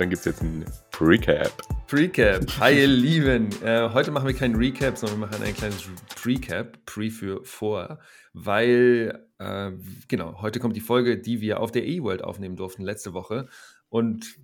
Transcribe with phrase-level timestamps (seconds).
[0.00, 0.64] dann gibt es jetzt ein
[0.98, 1.52] Recap.
[1.92, 2.46] Recap.
[2.58, 3.50] Hi, ihr Lieben.
[3.62, 5.86] Äh, heute machen wir keinen Recap, sondern wir machen ein kleines
[6.24, 6.78] Recap.
[6.86, 7.98] Pre für vor.
[8.32, 9.72] Weil, äh,
[10.08, 13.48] genau, heute kommt die Folge, die wir auf der E-World aufnehmen durften, letzte Woche.
[13.90, 14.38] Und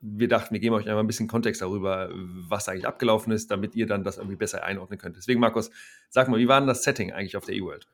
[0.00, 3.74] wir dachten, wir geben euch einmal ein bisschen Kontext darüber, was eigentlich abgelaufen ist, damit
[3.74, 5.16] ihr dann das irgendwie besser einordnen könnt.
[5.16, 5.70] Deswegen, Markus,
[6.10, 7.88] sag mal, wie war denn das Setting eigentlich auf der E-World?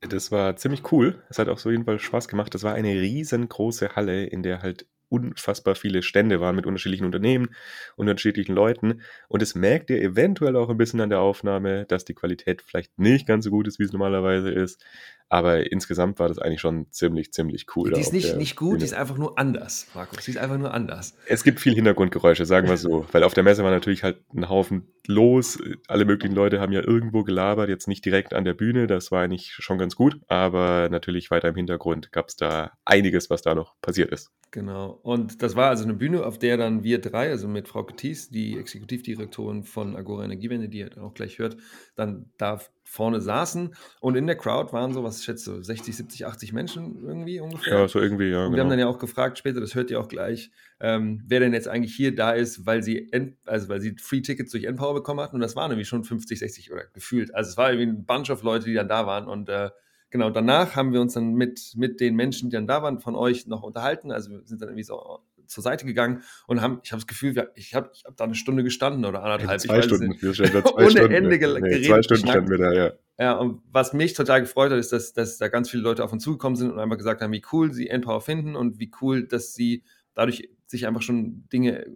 [0.00, 1.22] Das war ziemlich cool.
[1.28, 2.54] Es hat auch so jeden Fall Spaß gemacht.
[2.54, 7.50] Das war eine riesengroße Halle, in der halt unfassbar viele Stände waren mit unterschiedlichen Unternehmen,
[7.96, 9.02] unterschiedlichen Leuten.
[9.28, 12.98] Und es merkt ihr eventuell auch ein bisschen an der Aufnahme, dass die Qualität vielleicht
[12.98, 14.84] nicht ganz so gut ist, wie es normalerweise ist.
[15.28, 17.90] Aber insgesamt war das eigentlich schon ziemlich, ziemlich cool.
[17.90, 18.78] Die ist nicht, nicht gut, Bühne.
[18.78, 20.24] die ist einfach nur anders, Markus.
[20.24, 21.16] Die ist einfach nur anders.
[21.26, 23.06] Es gibt viel Hintergrundgeräusche, sagen wir so.
[23.12, 25.58] Weil auf der Messe war natürlich halt ein Haufen los.
[25.88, 28.86] Alle möglichen Leute haben ja irgendwo gelabert, jetzt nicht direkt an der Bühne.
[28.86, 30.20] Das war eigentlich schon ganz gut.
[30.28, 34.30] Aber natürlich weiter im Hintergrund gab es da einiges, was da noch passiert ist.
[34.54, 35.00] Genau.
[35.02, 38.30] Und das war also eine Bühne, auf der dann wir drei, also mit Frau Ketis,
[38.30, 41.56] die Exekutivdirektorin von Agora Energiewende, die ihr dann auch gleich hört,
[41.96, 42.60] dann da
[42.94, 43.74] vorne saßen.
[44.00, 47.80] Und in der Crowd waren so, was schätze du, 60, 70, 80 Menschen irgendwie ungefähr.
[47.80, 48.44] Ja, so irgendwie, ja.
[48.44, 48.62] Und wir genau.
[48.62, 51.68] haben dann ja auch gefragt später, das hört ihr auch gleich, ähm, wer denn jetzt
[51.68, 55.20] eigentlich hier da ist, weil sie, End, also weil sie Free Tickets durch Endpower bekommen
[55.20, 55.34] hatten.
[55.34, 57.34] Und das waren nämlich schon 50, 60 oder gefühlt.
[57.34, 59.26] Also es war irgendwie ein Bunch of Leute, die dann da waren.
[59.26, 59.70] Und äh,
[60.10, 63.16] genau, danach haben wir uns dann mit, mit den Menschen, die dann da waren, von
[63.16, 64.12] euch noch unterhalten.
[64.12, 67.34] Also wir sind dann irgendwie so zur Seite gegangen und haben, ich habe das Gefühl,
[67.54, 69.60] ich habe ich hab da eine Stunde gestanden oder anderthalb.
[69.60, 70.16] Zwei Stunden.
[70.20, 72.92] Wir zwei ohne Stunden, Ende ge nee, Zwei Stunden standen wir da, ja.
[73.18, 76.12] Ja, und was mich total gefreut hat, ist, dass, dass da ganz viele Leute auf
[76.12, 79.26] uns zugekommen sind und einfach gesagt haben, wie cool sie Endpower finden und wie cool,
[79.26, 81.86] dass sie dadurch sich einfach schon Dinge,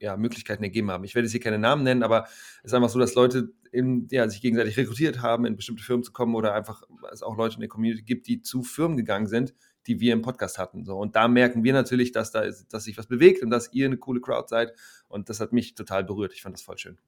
[0.00, 1.04] ja, Möglichkeiten ergeben haben.
[1.04, 2.24] Ich werde jetzt hier keine Namen nennen, aber
[2.62, 6.02] es ist einfach so, dass Leute in, ja, sich gegenseitig rekrutiert haben, in bestimmte Firmen
[6.02, 6.82] zu kommen oder einfach
[7.12, 9.54] es auch Leute in der Community gibt, die zu Firmen gegangen sind,
[9.86, 10.84] die wir im Podcast hatten.
[10.84, 10.96] So.
[10.96, 13.86] Und da merken wir natürlich, dass da ist, dass sich was bewegt und dass ihr
[13.86, 14.72] eine coole Crowd seid.
[15.08, 16.32] Und das hat mich total berührt.
[16.32, 16.98] Ich fand das voll schön.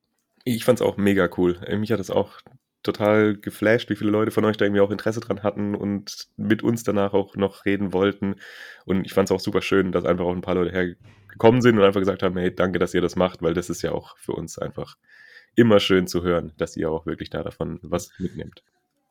[0.45, 1.61] Ich fand es auch mega cool.
[1.79, 2.41] Mich hat es auch
[2.83, 6.63] total geflasht, wie viele Leute von euch da irgendwie auch Interesse dran hatten und mit
[6.63, 8.37] uns danach auch noch reden wollten.
[8.85, 11.77] Und ich fand es auch super schön, dass einfach auch ein paar Leute hergekommen sind
[11.77, 14.17] und einfach gesagt haben, hey, danke, dass ihr das macht, weil das ist ja auch
[14.17, 14.97] für uns einfach
[15.55, 18.63] immer schön zu hören, dass ihr auch wirklich da davon was mitnehmt.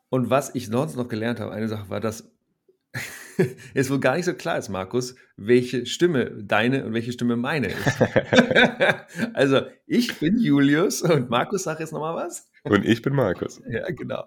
[0.09, 2.31] Und was ich sonst noch gelernt habe, eine Sache war, dass
[3.73, 7.67] es wohl gar nicht so klar ist, Markus, welche Stimme deine und welche Stimme meine
[7.67, 7.97] ist.
[9.33, 12.49] also, ich bin Julius und Markus, sag jetzt nochmal was.
[12.63, 13.61] Und ich bin Markus.
[13.69, 14.23] Ja, genau.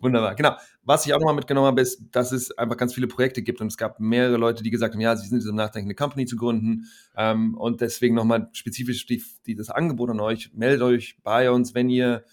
[0.00, 0.34] Wunderbar.
[0.34, 0.56] Genau.
[0.82, 3.68] Was ich auch nochmal mitgenommen habe, ist, dass es einfach ganz viele Projekte gibt und
[3.68, 6.36] es gab mehrere Leute, die gesagt haben, ja, sie sind im Nachdenken, eine Company zu
[6.36, 6.86] gründen.
[7.16, 11.74] Ähm, und deswegen nochmal spezifisch die, die, das Angebot an euch, meldet euch bei uns,
[11.74, 12.24] wenn ihr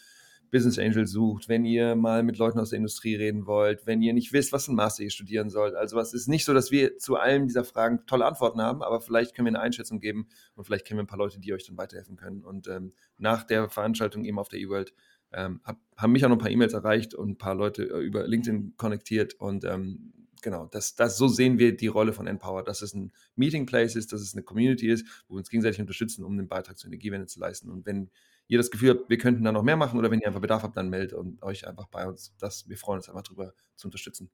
[0.57, 4.13] Business Angel sucht, wenn ihr mal mit Leuten aus der Industrie reden wollt, wenn ihr
[4.13, 5.75] nicht wisst, was ein Master ihr studieren sollt.
[5.75, 8.99] Also es ist nicht so, dass wir zu allen dieser Fragen tolle Antworten haben, aber
[8.99, 11.67] vielleicht können wir eine Einschätzung geben und vielleicht kennen wir ein paar Leute, die euch
[11.67, 12.43] dann weiterhelfen können.
[12.43, 14.95] Und ähm, nach der Veranstaltung eben auf der eWorld
[15.31, 17.99] ähm, hab, haben mich auch noch ein paar E-Mails erreicht und ein paar Leute äh,
[17.99, 22.63] über LinkedIn konnektiert und ähm, genau, das, das, so sehen wir die Rolle von Empower,
[22.63, 25.81] dass es ein Meeting Place ist, dass es eine Community ist, wo wir uns gegenseitig
[25.81, 27.69] unterstützen, um den Beitrag zur Energiewende zu leisten.
[27.69, 28.09] Und wenn
[28.47, 30.63] ihr das Gefühl habt, wir könnten da noch mehr machen oder wenn ihr einfach Bedarf
[30.63, 32.33] habt, dann meldet und euch einfach bei uns.
[32.39, 34.29] Das, wir freuen uns einfach drüber zu unterstützen.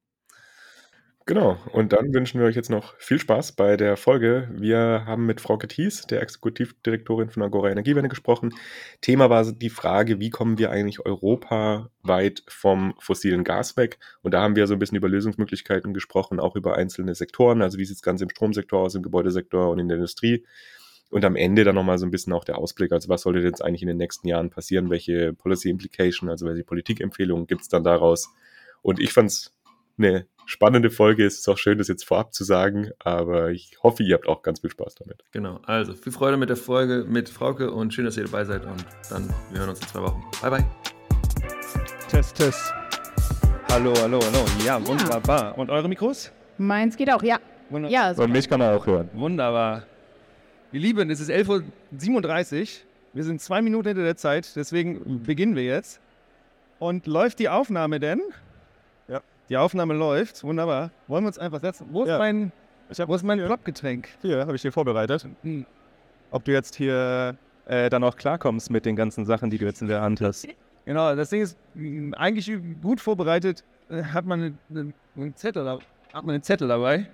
[1.25, 4.49] Genau, und dann wünschen wir euch jetzt noch viel Spaß bei der Folge.
[4.51, 8.53] Wir haben mit Frau Thies, der Exekutivdirektorin von Agora Energiewende, gesprochen.
[8.99, 13.99] Thema war die Frage, wie kommen wir eigentlich europaweit vom fossilen Gas weg?
[14.21, 17.61] Und da haben wir so ein bisschen über Lösungsmöglichkeiten gesprochen, auch über einzelne Sektoren.
[17.61, 20.45] Also wie sieht es ganz im Stromsektor aus, im Gebäudesektor und in der Industrie?
[21.13, 23.63] Und am Ende dann nochmal so ein bisschen auch der Ausblick, also was sollte jetzt
[23.63, 27.83] eigentlich in den nächsten Jahren passieren, welche Policy Implication, also welche Politikempfehlungen gibt es dann
[27.83, 28.33] daraus?
[28.81, 29.53] Und ich fand es
[29.99, 31.23] eine spannende Folge.
[31.23, 34.41] Es ist auch schön, das jetzt vorab zu sagen, aber ich hoffe, ihr habt auch
[34.41, 35.23] ganz viel Spaß damit.
[35.31, 38.65] Genau, also viel Freude mit der Folge mit Frauke und schön, dass ihr dabei seid
[38.65, 40.23] und dann, wir hören uns in zwei Wochen.
[40.41, 40.65] Bye, bye.
[42.09, 42.73] Test, Test.
[43.69, 44.45] Hallo, hallo, hallo.
[44.65, 45.55] Ja, wunderbar.
[45.59, 46.31] Und eure Mikros?
[46.57, 47.37] Meins geht auch, ja.
[47.69, 47.91] Wunderbar.
[47.91, 49.11] ja und mich kann er auch hören.
[49.13, 49.83] Wunderbar.
[50.73, 52.67] Ihr Lieben, es ist 11.37 Uhr.
[53.13, 56.01] Wir sind zwei Minuten hinter der Zeit, deswegen beginnen wir jetzt.
[56.79, 58.19] Und läuft die Aufnahme denn?
[59.07, 59.21] Ja.
[59.49, 60.89] Die Aufnahme läuft, wunderbar.
[61.07, 61.85] Wollen wir uns einfach setzen?
[61.91, 62.17] Wo ist ja.
[62.17, 62.51] mein,
[63.05, 63.39] wo ist mein?
[64.23, 65.27] Hier, habe ich dir vorbereitet.
[65.43, 65.63] Hm.
[66.31, 67.37] Ob du jetzt hier
[67.67, 70.47] äh, dann auch klarkommst mit den ganzen Sachen, die du jetzt in der Hand hast.
[70.85, 71.55] Genau, das Ding ist,
[72.13, 77.07] eigentlich gut vorbereitet äh, hat man einen, einen Zettel, hat man einen Zettel dabei.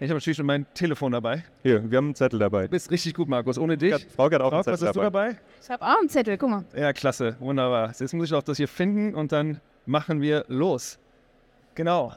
[0.00, 1.44] Ich habe natürlich schon mein Telefon dabei.
[1.62, 2.64] Hier, wir haben einen Zettel dabei.
[2.64, 3.58] Du bist richtig gut, Markus.
[3.58, 3.94] Ohne dich.
[4.16, 5.28] Frau hat auch Frau, einen Zettel was hast dabei.
[5.28, 5.38] du dabei?
[5.62, 6.64] Ich habe auch einen Zettel, guck mal.
[6.76, 7.36] Ja, klasse.
[7.38, 7.92] Wunderbar.
[7.98, 10.98] Jetzt muss ich auch das hier finden und dann machen wir los.
[11.76, 12.12] Genau.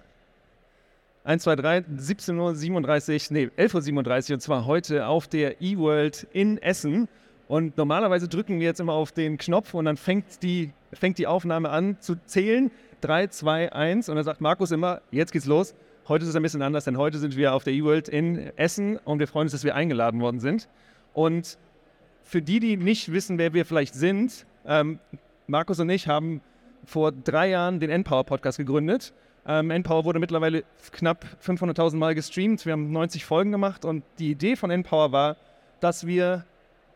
[1.24, 6.58] 1, 2, 3, 17.37 Uhr, nee, 11.37 Uhr und zwar heute auf der eWorld in
[6.58, 7.08] Essen.
[7.48, 11.28] Und normalerweise drücken wir jetzt immer auf den Knopf und dann fängt die, fängt die
[11.28, 12.72] Aufnahme an zu zählen.
[13.02, 15.76] 3, 2, 1 und dann sagt Markus immer, jetzt geht's los.
[16.08, 18.96] Heute ist es ein bisschen anders, denn heute sind wir auf der eWorld in Essen
[18.96, 20.70] und wir freuen uns, dass wir eingeladen worden sind.
[21.14, 21.58] Und
[22.24, 25.00] für die, die nicht wissen, wer wir vielleicht sind, ähm,
[25.48, 26.40] Markus und ich haben
[26.86, 29.14] vor drei Jahren den Npower Podcast gegründet.
[29.46, 30.64] Ähm, Npower wurde mittlerweile
[30.94, 32.66] knapp 500.000 Mal gestreamt.
[32.66, 35.36] Wir haben 90 Folgen gemacht und die Idee von Npower war,
[35.82, 36.46] dass wir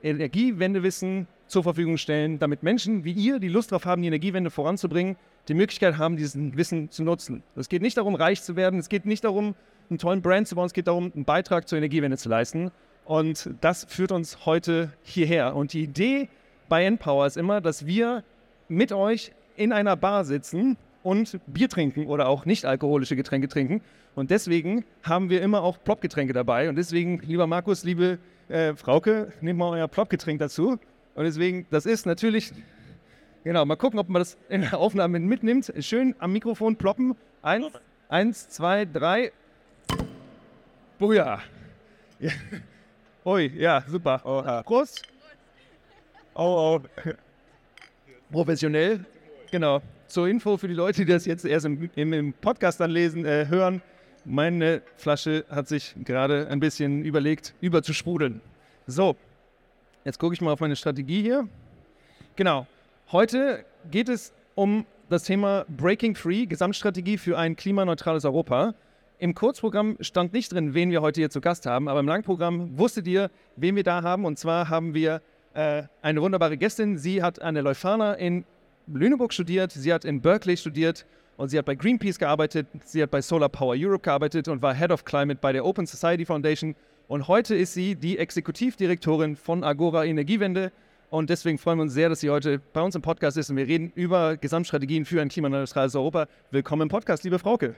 [0.01, 5.17] Energiewendewissen zur Verfügung stellen, damit Menschen wie ihr, die Lust darauf haben, die Energiewende voranzubringen,
[5.47, 7.43] die Möglichkeit haben, dieses Wissen zu nutzen.
[7.55, 9.55] Es geht nicht darum, reich zu werden, es geht nicht darum,
[9.89, 12.71] einen tollen Brand zu bauen, es geht darum, einen Beitrag zur Energiewende zu leisten.
[13.05, 15.55] Und das führt uns heute hierher.
[15.55, 16.29] Und die Idee
[16.69, 18.23] bei Npower ist immer, dass wir
[18.69, 23.81] mit euch in einer Bar sitzen und Bier trinken oder auch nicht alkoholische Getränke trinken.
[24.15, 26.69] Und deswegen haben wir immer auch Plopgetränke dabei.
[26.69, 30.79] Und deswegen, lieber Markus, liebe äh, Frauke, nehmt mal euer Plopgetränk dazu.
[31.15, 32.53] Und deswegen, das ist natürlich,
[33.43, 35.73] genau, mal gucken, ob man das in der Aufnahme mitnimmt.
[35.79, 37.15] Schön am Mikrofon ploppen.
[37.41, 37.67] Eins,
[38.09, 39.31] eins zwei, drei.
[40.99, 41.41] Buja.
[42.19, 42.31] Ja.
[43.25, 44.21] Ui, ja, super.
[44.25, 44.63] Oha.
[44.63, 45.01] Prost.
[46.33, 47.09] Oh, oh.
[48.31, 49.05] Professionell.
[49.51, 49.81] Genau.
[50.07, 53.25] Zur Info für die Leute, die das jetzt erst im, im, im Podcast dann lesen,
[53.25, 53.81] äh, hören.
[54.23, 58.41] Meine Flasche hat sich gerade ein bisschen überlegt, überzusprudeln.
[58.85, 59.15] So,
[60.05, 61.47] jetzt gucke ich mal auf meine Strategie hier.
[62.35, 62.67] Genau.
[63.11, 68.73] Heute geht es um das Thema Breaking Free, Gesamtstrategie für ein klimaneutrales Europa.
[69.19, 72.77] Im Kurzprogramm stand nicht drin, wen wir heute hier zu Gast haben, aber im Langprogramm
[72.77, 74.23] wusstet ihr, wen wir da haben.
[74.23, 75.21] Und zwar haben wir
[75.53, 76.97] äh, eine wunderbare Gästin.
[76.97, 78.45] Sie hat an der Leuphana in
[78.87, 81.05] Lüneburg studiert, sie hat in Berkeley studiert
[81.35, 84.73] und sie hat bei Greenpeace gearbeitet, sie hat bei Solar Power Europe gearbeitet und war
[84.73, 86.77] Head of Climate bei der Open Society Foundation.
[87.09, 90.71] Und heute ist sie die Exekutivdirektorin von Agora Energiewende.
[91.11, 93.57] Und deswegen freuen wir uns sehr, dass sie heute bei uns im Podcast ist und
[93.57, 96.25] wir reden über Gesamtstrategien für ein klimaneutrales Europa.
[96.51, 97.75] Willkommen im Podcast, liebe Frauke.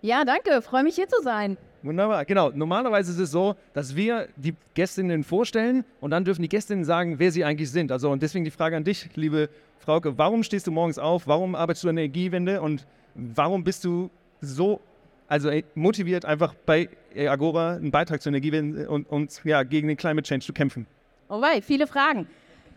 [0.00, 0.62] Ja, danke.
[0.62, 1.58] Freue mich hier zu sein.
[1.82, 2.48] Wunderbar, genau.
[2.54, 7.18] Normalerweise ist es so, dass wir die Gästinnen vorstellen und dann dürfen die Gästinnen sagen,
[7.18, 7.92] wer sie eigentlich sind.
[7.92, 11.26] Also und deswegen die Frage an dich, liebe Frauke, warum stehst du morgens auf?
[11.26, 14.08] Warum arbeitest du an der Energiewende und warum bist du
[14.40, 14.80] so
[15.28, 20.26] also motiviert, einfach bei Agora einen Beitrag zur Energiewende und, und ja, gegen den Climate
[20.26, 20.86] Change zu kämpfen?
[21.28, 22.26] Oh wei, viele Fragen.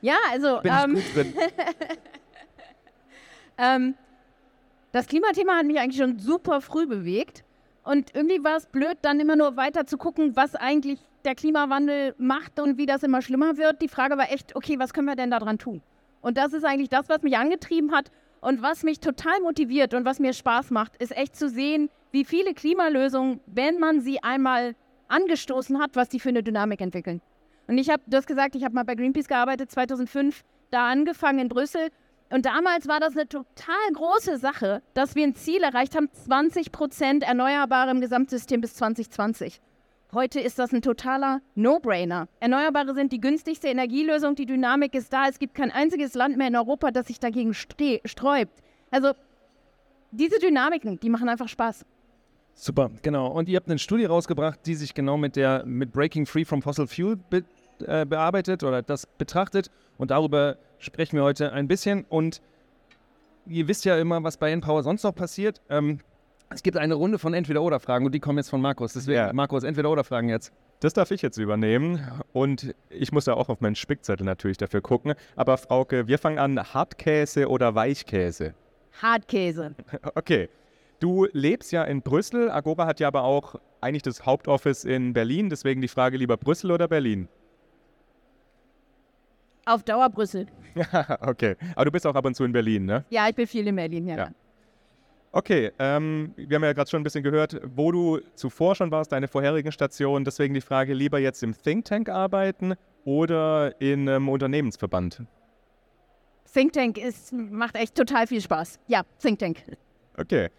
[0.03, 1.33] Ja, also Bin ähm, ich gut drin.
[3.57, 3.95] ähm,
[4.91, 7.45] das Klimathema hat mich eigentlich schon super früh bewegt.
[7.85, 12.15] Und irgendwie war es blöd, dann immer nur weiter zu gucken, was eigentlich der Klimawandel
[12.17, 13.81] macht und wie das immer schlimmer wird.
[13.81, 15.81] Die Frage war echt, okay, was können wir denn daran tun?
[16.21, 18.11] Und das ist eigentlich das, was mich angetrieben hat
[18.41, 22.25] und was mich total motiviert und was mir Spaß macht, ist echt zu sehen, wie
[22.25, 24.75] viele Klimalösungen, wenn man sie einmal
[25.07, 27.21] angestoßen hat, was die für eine Dynamik entwickeln.
[27.67, 31.39] Und ich habe, du hast gesagt, ich habe mal bei Greenpeace gearbeitet, 2005, da angefangen
[31.39, 31.89] in Brüssel.
[32.29, 36.71] Und damals war das eine total große Sache, dass wir ein Ziel erreicht haben, 20
[36.71, 39.61] Prozent Erneuerbare im Gesamtsystem bis 2020.
[40.13, 42.27] Heute ist das ein totaler No-Brainer.
[42.39, 45.27] Erneuerbare sind die günstigste Energielösung, die Dynamik ist da.
[45.27, 48.61] Es gibt kein einziges Land mehr in Europa, das sich dagegen sträubt.
[48.91, 49.13] Also
[50.11, 51.85] diese Dynamiken, die machen einfach Spaß.
[52.55, 53.27] Super, genau.
[53.27, 56.61] Und ihr habt eine Studie rausgebracht, die sich genau mit der mit Breaking Free from
[56.61, 57.43] Fossil Fuel be,
[57.85, 59.71] äh, bearbeitet oder das betrachtet.
[59.97, 62.05] Und darüber sprechen wir heute ein bisschen.
[62.09, 62.41] Und
[63.47, 65.61] ihr wisst ja immer, was bei Npower sonst noch passiert.
[65.69, 65.99] Ähm,
[66.49, 68.93] es gibt eine Runde von Entweder-Oder-Fragen und die kommen jetzt von Markus.
[68.93, 69.33] Deswegen, Ja.
[69.33, 70.53] Markus, Entweder-Oder-Fragen jetzt.
[70.81, 71.99] Das darf ich jetzt übernehmen.
[72.33, 75.15] Und ich muss da auch auf meinen Spickzettel natürlich dafür gucken.
[75.35, 76.59] Aber Frauke, wir fangen an.
[76.73, 78.53] Hartkäse oder Weichkäse?
[79.01, 79.73] Hartkäse.
[80.13, 80.49] Okay.
[81.03, 82.49] Du lebst ja in Brüssel.
[82.49, 85.49] Agora hat ja aber auch eigentlich das Hauptoffice in Berlin.
[85.49, 87.27] Deswegen die Frage lieber Brüssel oder Berlin?
[89.65, 90.47] Auf Dauer Brüssel.
[91.19, 91.57] okay.
[91.75, 93.03] Aber du bist auch ab und zu in Berlin, ne?
[93.09, 94.07] Ja, ich bin viel in Berlin.
[94.07, 94.15] Ja.
[94.15, 94.29] Ja.
[95.33, 99.11] Okay, ähm, wir haben ja gerade schon ein bisschen gehört, wo du zuvor schon warst,
[99.11, 100.23] deine vorherigen Stationen.
[100.23, 105.23] Deswegen die Frage, lieber jetzt im Think Tank arbeiten oder in einem Unternehmensverband?
[106.53, 108.79] Think Tank ist, macht echt total viel Spaß.
[108.87, 109.63] Ja, Think Tank.
[110.17, 110.49] Okay.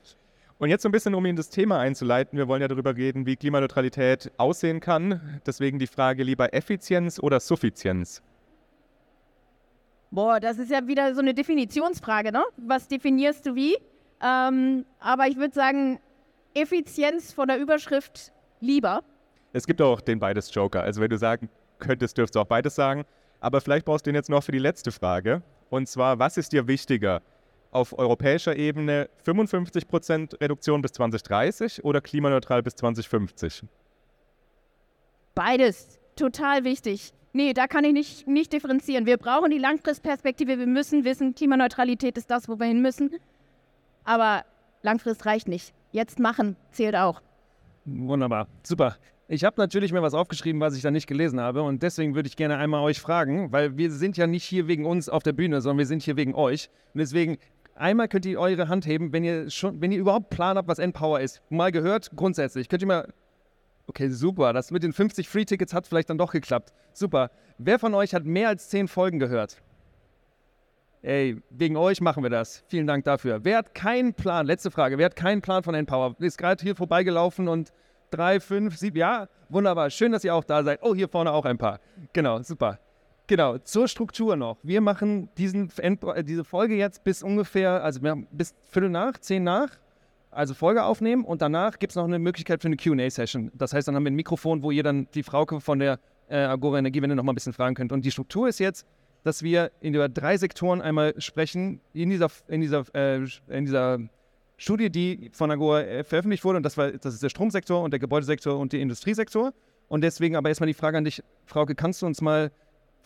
[0.64, 2.38] Und jetzt so ein bisschen, um in das Thema einzuleiten.
[2.38, 5.42] Wir wollen ja darüber reden, wie Klimaneutralität aussehen kann.
[5.44, 8.22] Deswegen die Frage, lieber Effizienz oder Suffizienz?
[10.10, 12.42] Boah, das ist ja wieder so eine Definitionsfrage, ne?
[12.56, 13.76] Was definierst du wie?
[14.22, 16.00] Ähm, aber ich würde sagen,
[16.54, 19.02] Effizienz von der Überschrift lieber.
[19.52, 20.82] Es gibt auch den beides Joker.
[20.82, 23.04] Also wenn du sagen könntest, dürfst du auch beides sagen.
[23.38, 25.42] Aber vielleicht brauchst du den jetzt noch für die letzte Frage.
[25.68, 27.20] Und zwar, was ist dir wichtiger?
[27.74, 33.64] Auf europäischer Ebene 55% Reduktion bis 2030 oder klimaneutral bis 2050?
[35.34, 35.98] Beides.
[36.16, 37.12] Total wichtig.
[37.32, 39.06] Nee, da kann ich nicht, nicht differenzieren.
[39.06, 40.58] Wir brauchen die Langfristperspektive.
[40.58, 43.10] Wir müssen wissen, Klimaneutralität ist das, wo wir hin müssen.
[44.04, 44.44] Aber
[44.82, 45.74] Langfrist reicht nicht.
[45.90, 47.20] Jetzt machen zählt auch.
[47.84, 48.46] Wunderbar.
[48.62, 48.96] Super.
[49.26, 51.62] Ich habe natürlich mir was aufgeschrieben, was ich da nicht gelesen habe.
[51.62, 54.84] Und deswegen würde ich gerne einmal euch fragen, weil wir sind ja nicht hier wegen
[54.84, 56.68] uns auf der Bühne, sondern wir sind hier wegen euch.
[56.92, 57.38] Und deswegen,
[57.74, 60.78] einmal könnt ihr eure Hand heben, wenn ihr schon, wenn ihr überhaupt Plan habt, was
[60.78, 61.42] Endpower ist.
[61.50, 62.68] Mal gehört, grundsätzlich.
[62.68, 63.08] Könnt ihr mal
[63.86, 64.52] Okay, super.
[64.52, 66.72] Das mit den 50 Free-Tickets hat vielleicht dann doch geklappt.
[66.92, 67.30] Super.
[67.58, 69.62] Wer von euch hat mehr als 10 Folgen gehört?
[71.02, 72.64] Ey, wegen euch machen wir das.
[72.68, 73.44] Vielen Dank dafür.
[73.44, 74.46] Wer hat keinen Plan?
[74.46, 74.96] Letzte Frage.
[74.96, 76.16] Wer hat keinen Plan von Empower?
[76.18, 77.74] Ist gerade hier vorbeigelaufen und
[78.10, 78.96] drei, fünf, sieben.
[78.96, 79.90] Ja, wunderbar.
[79.90, 80.78] Schön, dass ihr auch da seid.
[80.82, 81.80] Oh, hier vorne auch ein paar.
[82.14, 82.78] Genau, super.
[83.26, 84.58] Genau, zur Struktur noch.
[84.62, 88.00] Wir machen diesen, äh, diese Folge jetzt bis ungefähr, also
[88.30, 89.70] bis Viertel nach, zehn nach
[90.34, 93.50] also Folge aufnehmen und danach gibt es noch eine Möglichkeit für eine QA-Session.
[93.54, 96.36] Das heißt, dann haben wir ein Mikrofon, wo ihr dann die Frauke von der äh,
[96.36, 97.92] Agora Energiewende noch mal ein bisschen fragen könnt.
[97.92, 98.86] Und die Struktur ist jetzt,
[99.22, 103.98] dass wir über drei Sektoren einmal sprechen, in dieser, in dieser, äh, in dieser
[104.56, 106.58] Studie, die von Agora äh, veröffentlicht wurde.
[106.58, 109.52] Und das, war, das ist der Stromsektor und der Gebäudesektor und der Industriesektor.
[109.88, 112.50] Und deswegen aber erstmal die Frage an dich, Frauke, kannst du uns mal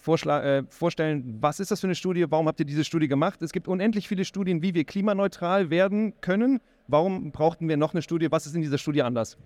[0.06, 3.42] äh, vorstellen, was ist das für eine Studie, warum habt ihr diese Studie gemacht?
[3.42, 6.60] Es gibt unendlich viele Studien, wie wir klimaneutral werden können.
[6.86, 8.30] Warum brauchten wir noch eine Studie?
[8.30, 9.36] Was ist in dieser Studie anders?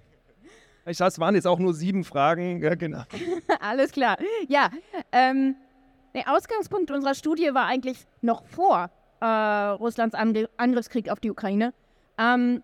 [0.87, 2.61] Ich sage, es waren jetzt auch nur sieben Fragen.
[2.63, 3.03] Ja, genau.
[3.61, 4.17] Alles klar.
[4.49, 4.71] Ja,
[5.13, 5.57] ähm,
[6.15, 8.91] der Ausgangspunkt unserer Studie war eigentlich noch vor
[9.21, 11.73] äh, Russlands Angriffskrieg auf die Ukraine.
[12.19, 12.63] Ähm,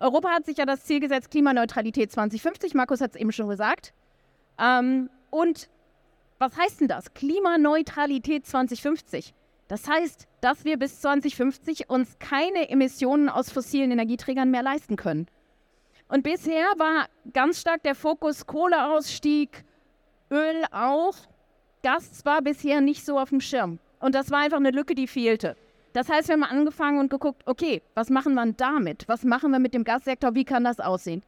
[0.00, 2.74] Europa hat sich ja das Ziel gesetzt, Klimaneutralität 2050.
[2.74, 3.94] Markus hat es eben schon gesagt.
[4.58, 5.68] Ähm, und
[6.44, 7.14] was heißt denn das?
[7.14, 9.32] Klimaneutralität 2050.
[9.66, 15.26] Das heißt, dass wir bis 2050 uns keine Emissionen aus fossilen Energieträgern mehr leisten können.
[16.08, 19.64] Und bisher war ganz stark der Fokus Kohleausstieg,
[20.30, 21.14] Öl auch.
[21.82, 23.78] Gas war bisher nicht so auf dem Schirm.
[23.98, 25.56] Und das war einfach eine Lücke, die fehlte.
[25.94, 29.08] Das heißt, wir haben angefangen und geguckt, okay, was machen wir damit?
[29.08, 30.34] Was machen wir mit dem Gassektor?
[30.34, 31.22] Wie kann das aussehen?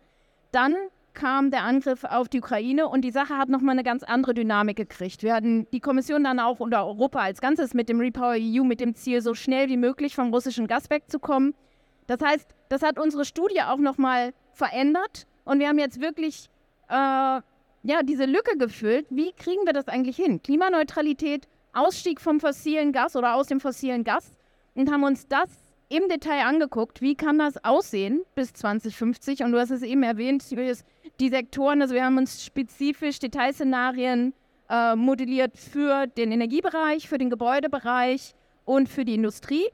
[0.52, 0.74] Dann
[1.16, 4.76] kam der Angriff auf die Ukraine und die Sache hat nochmal eine ganz andere Dynamik
[4.76, 5.24] gekriegt.
[5.24, 8.78] Wir hatten die Kommission dann auch unter Europa als Ganzes mit dem Repower EU mit
[8.78, 11.54] dem Ziel, so schnell wie möglich vom russischen Gas wegzukommen.
[12.06, 16.48] Das heißt, das hat unsere Studie auch nochmal verändert und wir haben jetzt wirklich
[16.88, 19.06] äh, ja, diese Lücke gefüllt.
[19.10, 20.42] Wie kriegen wir das eigentlich hin?
[20.42, 24.36] Klimaneutralität, Ausstieg vom fossilen Gas oder aus dem fossilen Gas
[24.74, 29.42] und haben uns das im Detail angeguckt, wie kann das aussehen bis 2050.
[29.42, 30.44] Und du hast es eben erwähnt,
[31.20, 34.34] die Sektoren, also wir haben uns spezifisch Detailszenarien
[34.68, 39.66] äh, modelliert für den Energiebereich, für den Gebäudebereich und für die Industrie.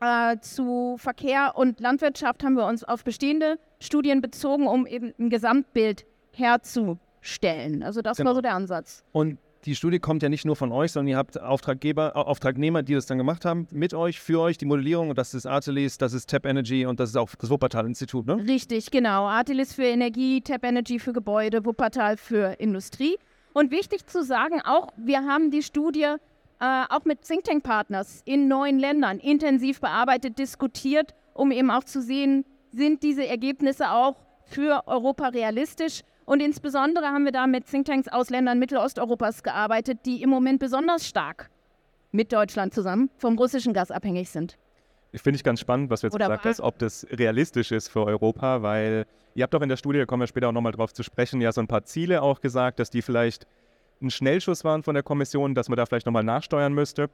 [0.00, 5.28] Äh, zu Verkehr und Landwirtschaft haben wir uns auf bestehende Studien bezogen, um eben ein
[5.28, 7.82] Gesamtbild herzustellen.
[7.82, 8.30] Also das genau.
[8.30, 9.04] war so der Ansatz.
[9.10, 12.94] Und die Studie kommt ja nicht nur von euch, sondern ihr habt Auftraggeber, Auftragnehmer, die
[12.94, 15.10] das dann gemacht haben, mit euch, für euch, die Modellierung.
[15.10, 18.36] Und das ist Artelis, das ist Tap Energy und das ist auch das Wuppertal-Institut, ne?
[18.48, 19.26] Richtig, genau.
[19.26, 23.18] Artelis für Energie, Tap Energy für Gebäude, Wuppertal für Industrie.
[23.52, 26.14] Und wichtig zu sagen, auch wir haben die Studie
[26.60, 31.84] äh, auch mit Think Tank Partners in neuen Ländern intensiv bearbeitet, diskutiert, um eben auch
[31.84, 37.64] zu sehen, sind diese Ergebnisse auch für Europa realistisch und insbesondere haben wir da mit
[37.66, 41.48] Thinktanks aus Ländern Mittelosteuropas gearbeitet, die im Moment besonders stark
[42.12, 44.58] mit Deutschland zusammen vom russischen Gas abhängig sind.
[45.10, 47.88] Ich finde ich ganz spannend, was du jetzt Oder gesagt hast, ob das realistisch ist
[47.88, 50.72] für Europa, weil ihr habt auch in der Studie, da kommen wir später auch nochmal
[50.72, 53.46] drauf zu sprechen, ja so ein paar Ziele auch gesagt, dass die vielleicht
[54.02, 57.08] ein Schnellschuss waren von der Kommission, dass man da vielleicht nochmal nachsteuern müsste.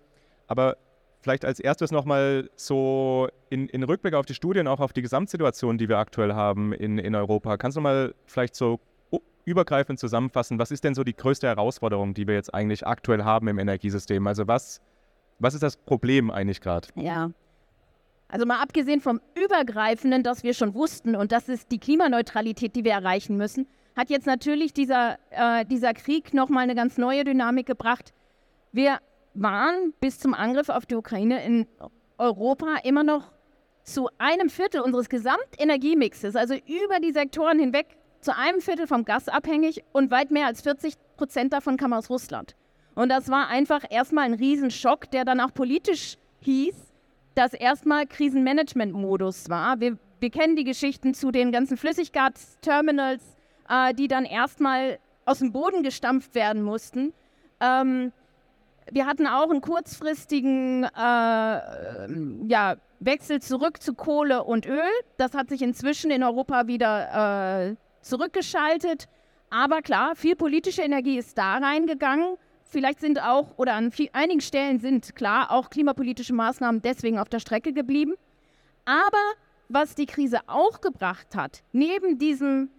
[0.48, 0.76] Aber
[1.20, 5.78] vielleicht als erstes nochmal so in, in Rückblick auf die Studien, auch auf die Gesamtsituation,
[5.78, 7.56] die wir aktuell haben in, in Europa.
[7.56, 8.80] Kannst du mal vielleicht so
[9.44, 13.48] übergreifend zusammenfassen, was ist denn so die größte Herausforderung, die wir jetzt eigentlich aktuell haben
[13.48, 14.26] im Energiesystem?
[14.26, 14.80] Also was,
[15.38, 16.88] was ist das Problem eigentlich gerade?
[16.94, 17.30] Ja.
[18.28, 22.84] Also mal abgesehen vom Übergreifenden, das wir schon wussten, und das ist die Klimaneutralität, die
[22.84, 27.66] wir erreichen müssen, hat jetzt natürlich dieser, äh, dieser Krieg nochmal eine ganz neue Dynamik
[27.66, 28.12] gebracht.
[28.72, 28.98] Wir
[29.34, 31.66] waren bis zum Angriff auf die Ukraine in
[32.18, 33.32] Europa immer noch
[33.84, 39.28] zu einem Viertel unseres Gesamtenergiemixes, also über die Sektoren hinweg, zu einem Viertel vom Gas
[39.28, 42.56] abhängig und weit mehr als 40 Prozent davon kam aus Russland.
[42.94, 46.74] Und das war einfach erstmal ein Riesenschock, der dann auch politisch hieß,
[47.34, 49.80] dass erstmal Krisenmanagement-Modus war.
[49.80, 53.22] Wir, wir, kennen die Geschichten zu den ganzen Flüssiggasterminals,
[53.68, 57.12] äh, die dann erstmal aus dem Boden gestampft werden mussten.
[57.60, 58.12] Ähm,
[58.90, 60.88] wir hatten auch einen kurzfristigen äh,
[62.48, 64.82] ja, Wechsel zurück zu Kohle und Öl.
[65.16, 69.08] Das hat sich inzwischen in Europa wieder äh, zurückgeschaltet.
[69.50, 72.36] Aber klar, viel politische Energie ist da reingegangen.
[72.64, 77.28] Vielleicht sind auch, oder an viel, einigen Stellen sind klar auch klimapolitische Maßnahmen deswegen auf
[77.28, 78.14] der Strecke geblieben.
[78.84, 79.22] Aber
[79.68, 82.70] was die Krise auch gebracht hat, neben diesem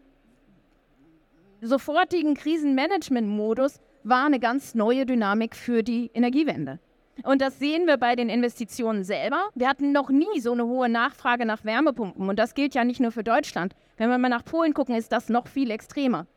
[1.62, 6.80] sofortigen Krisenmanagement-Modus, war eine ganz neue Dynamik für die Energiewende.
[7.24, 9.50] Und das sehen wir bei den Investitionen selber.
[9.56, 12.28] Wir hatten noch nie so eine hohe Nachfrage nach Wärmepumpen.
[12.28, 13.74] Und das gilt ja nicht nur für Deutschland.
[13.98, 16.28] Wenn wir mal nach Polen gucken, ist das noch viel extremer.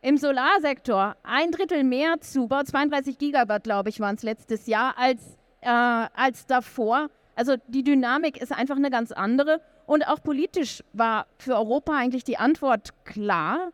[0.00, 5.38] Im Solarsektor ein Drittel mehr Zubau, 32 Gigawatt, glaube ich, waren es letztes Jahr, als,
[5.60, 7.08] äh, als davor.
[7.34, 9.60] Also die Dynamik ist einfach eine ganz andere.
[9.86, 13.72] Und auch politisch war für Europa eigentlich die Antwort klar.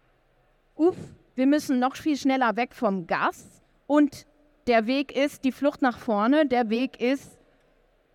[0.74, 0.96] Uff,
[1.34, 3.62] wir müssen noch viel schneller weg vom Gas.
[3.86, 4.26] Und
[4.68, 6.46] der Weg ist die Flucht nach vorne.
[6.46, 7.38] Der Weg ist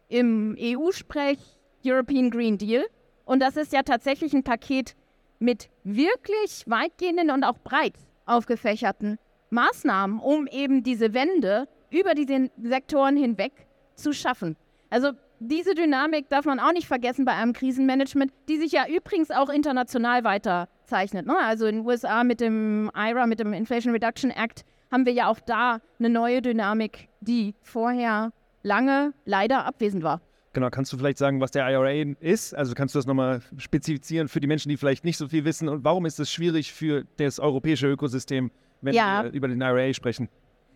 [0.07, 1.39] im EU-Sprech
[1.85, 2.85] European Green Deal.
[3.25, 4.95] Und das ist ja tatsächlich ein Paket
[5.39, 7.95] mit wirklich weitgehenden und auch breit
[8.25, 9.17] aufgefächerten
[9.49, 13.51] Maßnahmen, um eben diese Wende über diese Sektoren hinweg
[13.95, 14.55] zu schaffen.
[14.89, 19.31] Also diese Dynamik darf man auch nicht vergessen bei einem Krisenmanagement, die sich ja übrigens
[19.31, 21.25] auch international weiterzeichnet.
[21.25, 21.35] Ne?
[21.37, 24.63] Also in den USA mit dem IRA, mit dem Inflation Reduction Act,
[24.93, 28.31] haben wir ja auch da eine neue Dynamik, die vorher
[28.61, 30.21] lange leider abwesend war.
[30.53, 32.53] Genau, kannst du vielleicht sagen, was der IRA ist?
[32.53, 35.67] Also kannst du das nochmal spezifizieren für die Menschen, die vielleicht nicht so viel wissen?
[35.67, 39.23] Und warum ist es schwierig für das europäische Ökosystem, wenn ja.
[39.23, 40.29] wir über den IRA sprechen?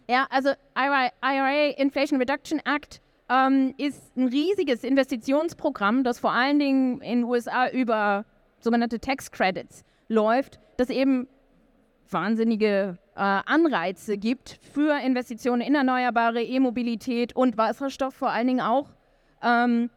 [0.09, 6.57] Ja, also IRA, IRA Inflation Reduction Act ähm, ist ein riesiges Investitionsprogramm, das vor allen
[6.57, 8.25] Dingen in den USA über
[8.61, 11.27] sogenannte Tax Credits läuft, das eben
[12.09, 18.89] wahnsinnige Anreize gibt für Investitionen in erneuerbare E-Mobilität und Wasserstoff vor allen Dingen auch.
[19.41, 19.89] Ähm,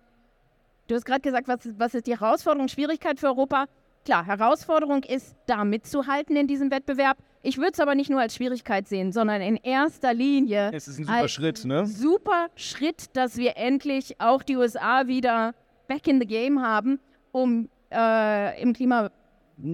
[0.89, 3.67] du hast gerade gesagt, was, was ist die Herausforderung, Schwierigkeit für Europa?
[4.05, 7.19] Klar, Herausforderung ist, da mitzuhalten in diesem Wettbewerb.
[7.43, 10.71] Ich würde es aber nicht nur als Schwierigkeit sehen, sondern in erster Linie.
[10.73, 11.87] Es ist ein super Schritt, ne?
[11.87, 15.55] Super Schritt, dass wir endlich auch die USA wieder
[15.89, 17.01] back in the game haben,
[17.33, 19.13] um äh, im Klimaschutz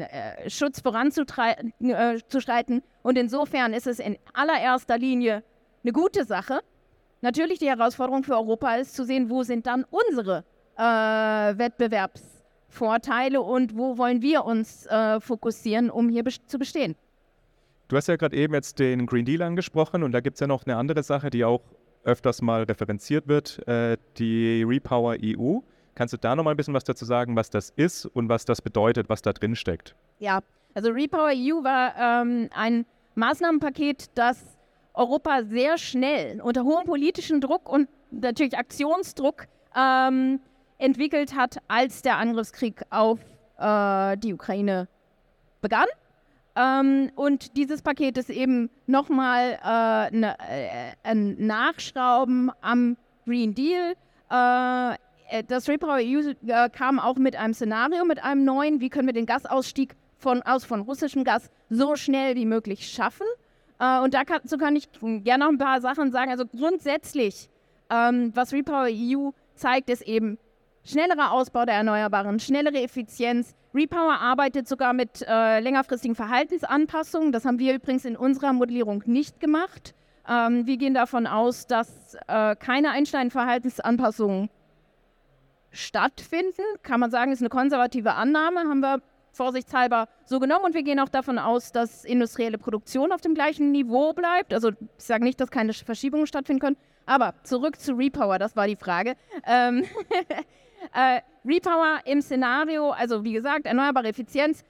[0.00, 1.72] äh, voranzuschreiten.
[1.80, 5.42] Äh, Und insofern ist es in allererster Linie
[5.82, 6.60] eine gute Sache.
[7.20, 10.44] Natürlich die Herausforderung für Europa ist zu sehen, wo sind dann unsere
[10.76, 12.22] äh, Wettbewerbs
[12.68, 16.94] Vorteile und wo wollen wir uns äh, fokussieren, um hier zu bestehen.
[17.88, 20.46] Du hast ja gerade eben jetzt den Green Deal angesprochen und da gibt es ja
[20.46, 21.62] noch eine andere Sache, die auch
[22.04, 23.60] öfters mal referenziert wird,
[24.18, 25.58] die Repower EU.
[25.96, 28.44] Kannst du da noch mal ein bisschen was dazu sagen, was das ist und was
[28.44, 29.96] das bedeutet, was da drin steckt?
[30.18, 30.40] Ja,
[30.74, 34.58] also Repower EU war ähm, ein Maßnahmenpaket, das
[34.92, 40.40] Europa sehr schnell unter hohem politischen Druck und natürlich Aktionsdruck ähm,
[40.76, 43.18] entwickelt hat, als der Angriffskrieg auf
[43.58, 44.88] äh, die Ukraine
[45.62, 45.86] begann.
[46.56, 53.94] Ähm, und dieses Paket ist eben nochmal äh, ne, äh, ein Nachschrauben am Green Deal.
[55.28, 59.06] Äh, das Repower EU äh, kam auch mit einem Szenario, mit einem neuen, wie können
[59.06, 63.26] wir den Gasausstieg von, aus von russischem Gas so schnell wie möglich schaffen.
[63.78, 66.30] Äh, und dazu kann ich gerne noch ein paar Sachen sagen.
[66.30, 67.48] Also grundsätzlich,
[67.90, 70.38] ähm, was Repower EU zeigt, ist eben,
[70.84, 73.54] schnellerer Ausbau der Erneuerbaren, schnellere Effizienz.
[73.74, 77.32] Repower arbeitet sogar mit längerfristigen Verhaltensanpassungen.
[77.32, 79.94] Das haben wir übrigens in unserer Modellierung nicht gemacht.
[80.26, 84.48] Ähm, wir gehen davon aus, dass keine einstein Verhaltensanpassungen
[85.76, 86.62] stattfinden.
[86.82, 89.00] Kann man sagen, ist eine konservative Annahme, haben wir
[89.32, 90.66] vorsichtshalber so genommen.
[90.66, 94.54] Und wir gehen auch davon aus, dass industrielle Produktion auf dem gleichen Niveau bleibt.
[94.54, 96.76] Also ich sage nicht, dass keine Verschiebungen stattfinden können.
[97.04, 99.14] Aber zurück zu Repower, das war die Frage.
[99.46, 99.84] Ähm
[100.92, 104.64] Äh, Repower im Szenario, also wie gesagt, erneuerbare Effizienz.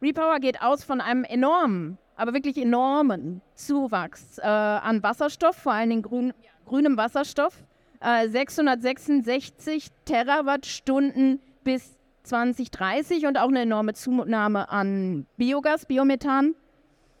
[0.00, 6.02] Repower geht aus von einem enormen, aber wirklich enormen Zuwachs äh, an Wasserstoff, vor Dingen
[6.02, 6.32] grün,
[6.64, 7.64] grünem Wasserstoff.
[8.00, 16.54] Äh, 666 Terawattstunden bis 2030 und auch eine enorme Zunahme an Biogas, Biomethan.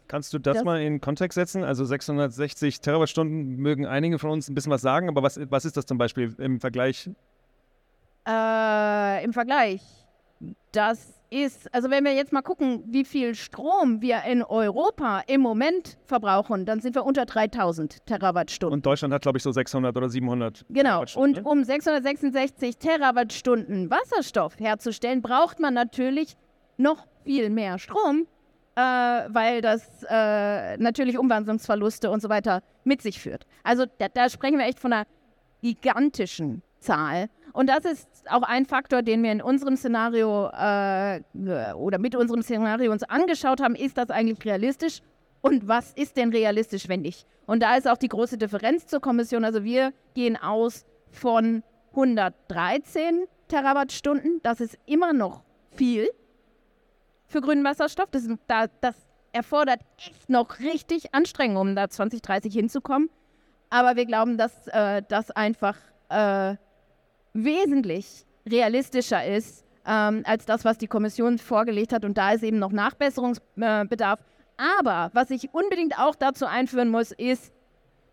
[0.08, 1.64] Kannst du das, das, mal in Kontext setzen?
[1.64, 5.76] Also 660 Terawattstunden mögen einige von uns ein bisschen was sagen, aber was, was ist
[5.76, 7.10] das zum Beispiel im Vergleich
[8.26, 9.82] äh, im Vergleich.
[10.72, 15.40] Das ist, also wenn wir jetzt mal gucken, wie viel Strom wir in Europa im
[15.40, 18.74] Moment verbrauchen, dann sind wir unter 3000 Terawattstunden.
[18.74, 20.64] Und Deutschland hat, glaube ich, so 600 oder 700.
[20.70, 21.04] Genau.
[21.16, 21.42] Und ne?
[21.42, 26.36] um 666 Terawattstunden Wasserstoff herzustellen, braucht man natürlich
[26.76, 28.26] noch viel mehr Strom.
[28.76, 33.46] äh, weil das äh, natürlich Umwandlungsverluste und so weiter mit sich führt.
[33.64, 35.06] Also da, da sprechen wir echt von einer
[35.62, 37.28] gigantischen Zahl.
[37.54, 41.22] Und das ist auch ein Faktor, den wir in unserem Szenario äh,
[41.74, 43.74] oder mit unserem Szenario uns angeschaut haben.
[43.74, 45.00] Ist das eigentlich realistisch?
[45.40, 47.26] Und was ist denn realistisch, wenn nicht?
[47.46, 49.44] Und da ist auch die große Differenz zur Kommission.
[49.44, 54.40] Also wir gehen aus von 113 Terawattstunden.
[54.42, 56.08] Das ist immer noch viel
[57.26, 58.10] für grünen Wasserstoff.
[58.10, 58.96] Das, da, das
[59.32, 63.10] erfordert echt noch richtig Anstrengung, um da 2030 hinzukommen.
[63.70, 65.76] Aber wir glauben, dass äh, das einfach
[66.08, 66.56] äh,
[67.44, 72.04] wesentlich realistischer ist ähm, als das, was die Kommission vorgelegt hat.
[72.04, 74.20] Und da ist eben noch Nachbesserungsbedarf.
[74.56, 77.52] Aber was ich unbedingt auch dazu einführen muss, ist,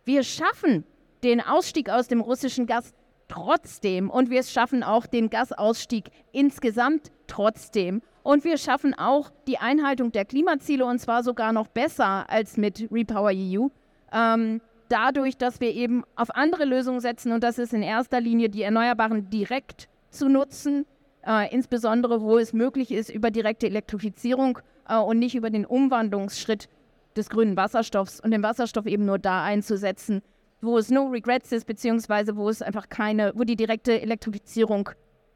[0.05, 0.83] wir schaffen
[1.23, 2.93] den Ausstieg aus dem russischen Gas
[3.27, 4.09] trotzdem.
[4.09, 8.01] Und wir schaffen auch den Gasausstieg insgesamt trotzdem.
[8.21, 12.87] Und wir schaffen auch die Einhaltung der Klimaziele und zwar sogar noch besser als mit
[12.91, 13.67] Repower EU.
[14.13, 14.61] Ähm,
[14.93, 18.61] dadurch, dass wir eben auf andere Lösungen setzen und das ist in erster Linie die
[18.61, 20.85] Erneuerbaren direkt zu nutzen,
[21.25, 26.69] äh, insbesondere wo es möglich ist über direkte Elektrifizierung äh, und nicht über den Umwandlungsschritt
[27.15, 30.21] des grünen Wasserstoffs und den Wasserstoff eben nur da einzusetzen,
[30.61, 34.89] wo es no regrets ist, beziehungsweise wo es einfach keine, wo die direkte Elektrifizierung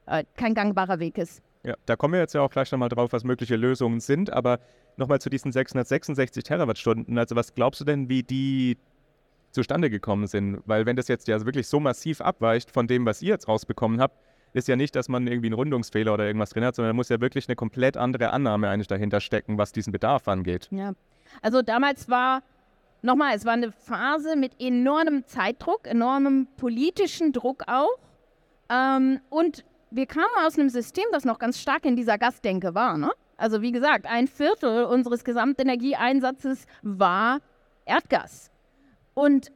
[0.06, 1.42] äh, kein gangbarer Weg ist.
[1.64, 4.60] Ja, da kommen wir jetzt ja auch gleich nochmal drauf, was mögliche Lösungen sind, aber
[4.98, 7.18] nochmal zu diesen 666 Terawattstunden.
[7.18, 8.78] Also was glaubst du denn, wie die
[9.58, 10.62] zustande gekommen sind.
[10.66, 14.00] Weil wenn das jetzt ja wirklich so massiv abweicht von dem, was ihr jetzt rausbekommen
[14.00, 14.16] habt,
[14.54, 17.10] ist ja nicht, dass man irgendwie einen Rundungsfehler oder irgendwas drin hat, sondern da muss
[17.10, 20.68] ja wirklich eine komplett andere Annahme eigentlich dahinter stecken, was diesen Bedarf angeht.
[20.70, 20.94] Ja,
[21.42, 22.44] also damals war,
[23.02, 27.98] nochmal, es war eine Phase mit enormem Zeitdruck, enormem politischen Druck auch.
[28.70, 32.98] Ähm, und wir kamen aus einem System, das noch ganz stark in dieser Gasdenke war.
[32.98, 33.12] Ne?
[33.38, 37.40] Also wie gesagt, ein Viertel unseres Gesamtenergieeinsatzes war
[37.86, 38.52] Erdgas.
[39.18, 39.52] Und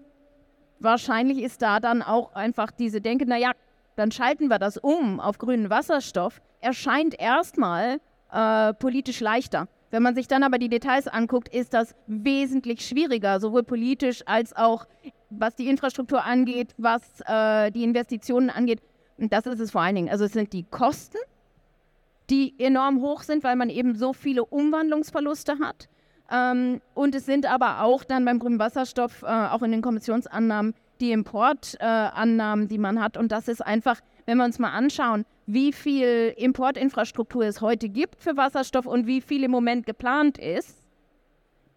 [0.80, 3.52] wahrscheinlich ist da dann auch einfach diese Denke, naja,
[3.96, 8.00] dann schalten wir das um auf grünen Wasserstoff, erscheint erstmal
[8.32, 9.68] äh, politisch leichter.
[9.92, 14.56] Wenn man sich dann aber die Details anguckt, ist das wesentlich schwieriger, sowohl politisch als
[14.56, 14.88] auch
[15.30, 18.82] was die Infrastruktur angeht, was äh, die Investitionen angeht.
[19.20, 20.10] Und das ist es vor allen Dingen.
[20.10, 21.20] Also es sind die Kosten,
[22.32, 25.88] die enorm hoch sind, weil man eben so viele Umwandlungsverluste hat.
[26.32, 30.74] Ähm, und es sind aber auch dann beim grünen Wasserstoff, äh, auch in den Kommissionsannahmen,
[31.02, 33.18] die Importannahmen, äh, die man hat.
[33.18, 38.22] Und das ist einfach, wenn wir uns mal anschauen, wie viel Importinfrastruktur es heute gibt
[38.22, 40.78] für Wasserstoff und wie viel im Moment geplant ist,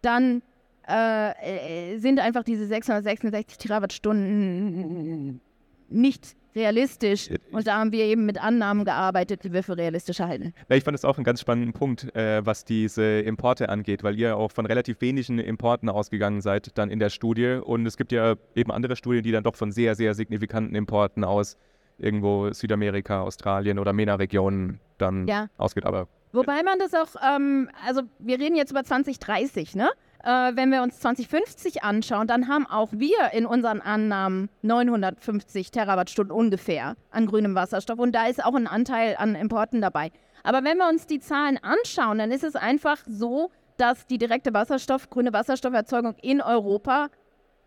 [0.01, 0.41] dann
[0.87, 5.41] äh, äh sind einfach diese 666 Terawattstunden
[5.89, 7.29] nicht realistisch.
[7.51, 10.53] Und da haben wir eben mit Annahmen gearbeitet, die wir für realistisch halten.
[10.69, 14.17] Ja, ich fand das auch einen ganz spannenden Punkt, äh, was diese Importe angeht, weil
[14.17, 17.59] ihr auch von relativ wenigen Importen ausgegangen seid dann in der Studie.
[17.63, 21.23] Und es gibt ja eben andere Studien, die dann doch von sehr, sehr signifikanten Importen
[21.23, 21.57] aus
[21.97, 25.47] irgendwo Südamerika, Australien oder MENA-Regionen dann ja.
[25.57, 25.85] ausgeht.
[25.85, 29.89] Aber Wobei man das auch, ähm, also wir reden jetzt über 2030, ne?
[30.25, 36.35] Äh, wenn wir uns 2050 anschauen, dann haben auch wir in unseren Annahmen 950 Terawattstunden
[36.35, 40.11] ungefähr an grünem Wasserstoff und da ist auch ein Anteil an Importen dabei.
[40.43, 44.51] Aber wenn wir uns die Zahlen anschauen, dann ist es einfach so, dass die direkte
[44.51, 47.09] Wasserstoff, grüne Wasserstofferzeugung in Europa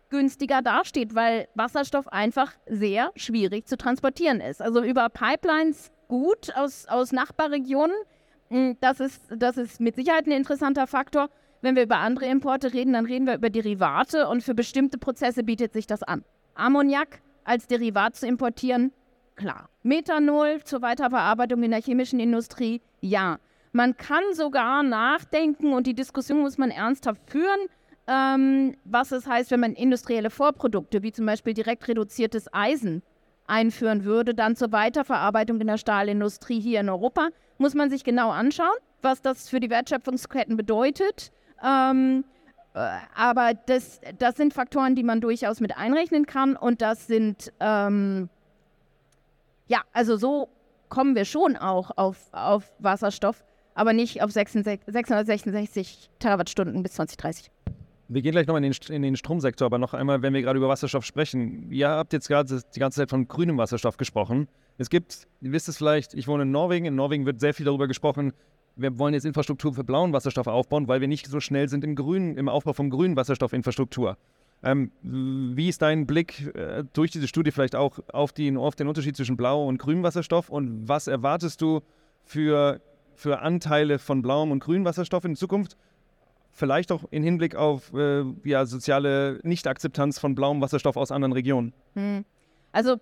[0.09, 4.61] günstiger dasteht, weil Wasserstoff einfach sehr schwierig zu transportieren ist.
[4.61, 7.95] Also über Pipelines gut aus, aus Nachbarregionen,
[8.49, 11.29] hm, das ist, das ist mit Sicherheit ein interessanter Faktor.
[11.61, 15.43] Wenn wir über andere Importe reden, dann reden wir über Derivate und für bestimmte Prozesse
[15.43, 16.23] bietet sich das an.
[16.55, 18.91] Ammoniak als Derivat zu importieren,
[19.35, 19.69] klar.
[19.83, 23.39] Methanol zur Weiterverarbeitung in der chemischen Industrie, ja.
[23.71, 27.67] Man kann sogar nachdenken und die Diskussion muss man ernsthaft führen,
[28.07, 33.03] ähm, was es heißt, wenn man industrielle Vorprodukte wie zum Beispiel direkt reduziertes Eisen
[33.45, 37.29] einführen würde, dann zur Weiterverarbeitung in der Stahlindustrie hier in Europa.
[37.57, 41.31] Muss man sich genau anschauen, was das für die Wertschöpfungsketten bedeutet.
[41.63, 42.23] Ähm,
[42.73, 42.79] äh,
[43.15, 48.29] aber das, das sind Faktoren, die man durchaus mit einrechnen kann und das sind, ähm,
[49.67, 50.49] ja, also so
[50.89, 53.43] kommen wir schon auch auf, auf Wasserstoff,
[53.75, 57.51] aber nicht auf 666 Terawattstunden bis 2030.
[58.11, 60.57] Wir gehen gleich nochmal in den, in den Stromsektor, aber noch einmal, wenn wir gerade
[60.57, 61.71] über Wasserstoff sprechen.
[61.71, 64.47] Ihr habt jetzt gerade die ganze Zeit von grünem Wasserstoff gesprochen.
[64.79, 66.87] Es gibt, ihr wisst es vielleicht, ich wohne in Norwegen.
[66.87, 68.33] In Norwegen wird sehr viel darüber gesprochen,
[68.75, 71.95] wir wollen jetzt Infrastruktur für blauen Wasserstoff aufbauen, weil wir nicht so schnell sind im,
[71.95, 74.17] grünen, im Aufbau von grünen Wasserstoffinfrastruktur.
[74.61, 78.87] Ähm, wie ist dein Blick äh, durch diese Studie vielleicht auch auf, die, auf den
[78.87, 81.81] Unterschied zwischen blau und grünem Wasserstoff und was erwartest du
[82.25, 82.81] für,
[83.15, 85.77] für Anteile von blauem und grünem Wasserstoff in Zukunft?
[86.51, 91.73] vielleicht auch im Hinblick auf äh, ja, soziale Nichtakzeptanz von blauem Wasserstoff aus anderen Regionen?
[91.93, 92.25] Hm.
[92.71, 92.97] Also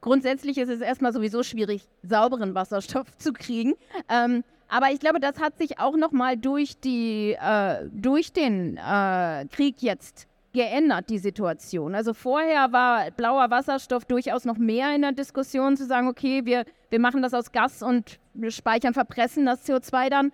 [0.00, 3.74] grundsätzlich ist es erstmal sowieso schwierig, sauberen Wasserstoff zu kriegen.
[4.08, 9.82] Ähm, aber ich glaube, das hat sich auch nochmal durch, äh, durch den äh, Krieg
[9.82, 11.94] jetzt geändert, die Situation.
[11.94, 16.64] Also vorher war blauer Wasserstoff durchaus noch mehr in der Diskussion, zu sagen, okay, wir,
[16.88, 20.32] wir machen das aus Gas und wir speichern, verpressen das CO2 dann.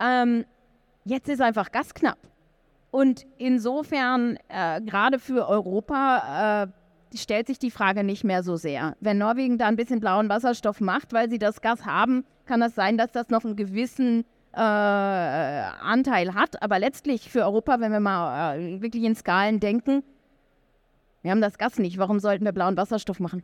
[0.00, 0.44] Ähm,
[1.04, 2.18] jetzt ist einfach Gas knapp.
[2.90, 6.66] Und insofern, äh, gerade für Europa, äh,
[7.14, 8.96] stellt sich die Frage nicht mehr so sehr.
[9.00, 12.74] Wenn Norwegen da ein bisschen blauen Wasserstoff macht, weil sie das Gas haben, kann das
[12.74, 16.62] sein, dass das noch einen gewissen äh, Anteil hat.
[16.62, 20.02] Aber letztlich für Europa, wenn wir mal äh, wirklich in Skalen denken,
[21.22, 21.98] wir haben das Gas nicht.
[21.98, 23.42] Warum sollten wir blauen Wasserstoff machen?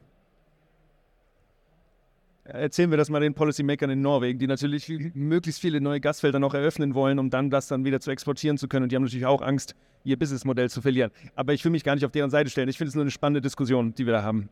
[2.48, 6.54] Erzählen wir das mal den Policymakern in Norwegen, die natürlich möglichst viele neue Gasfelder noch
[6.54, 8.84] eröffnen wollen, um dann das dann wieder zu exportieren zu können.
[8.84, 11.10] Und die haben natürlich auch Angst, ihr Businessmodell zu verlieren.
[11.34, 12.68] Aber ich will mich gar nicht auf deren Seite stellen.
[12.68, 14.48] Ich finde es nur eine spannende Diskussion, die wir da haben.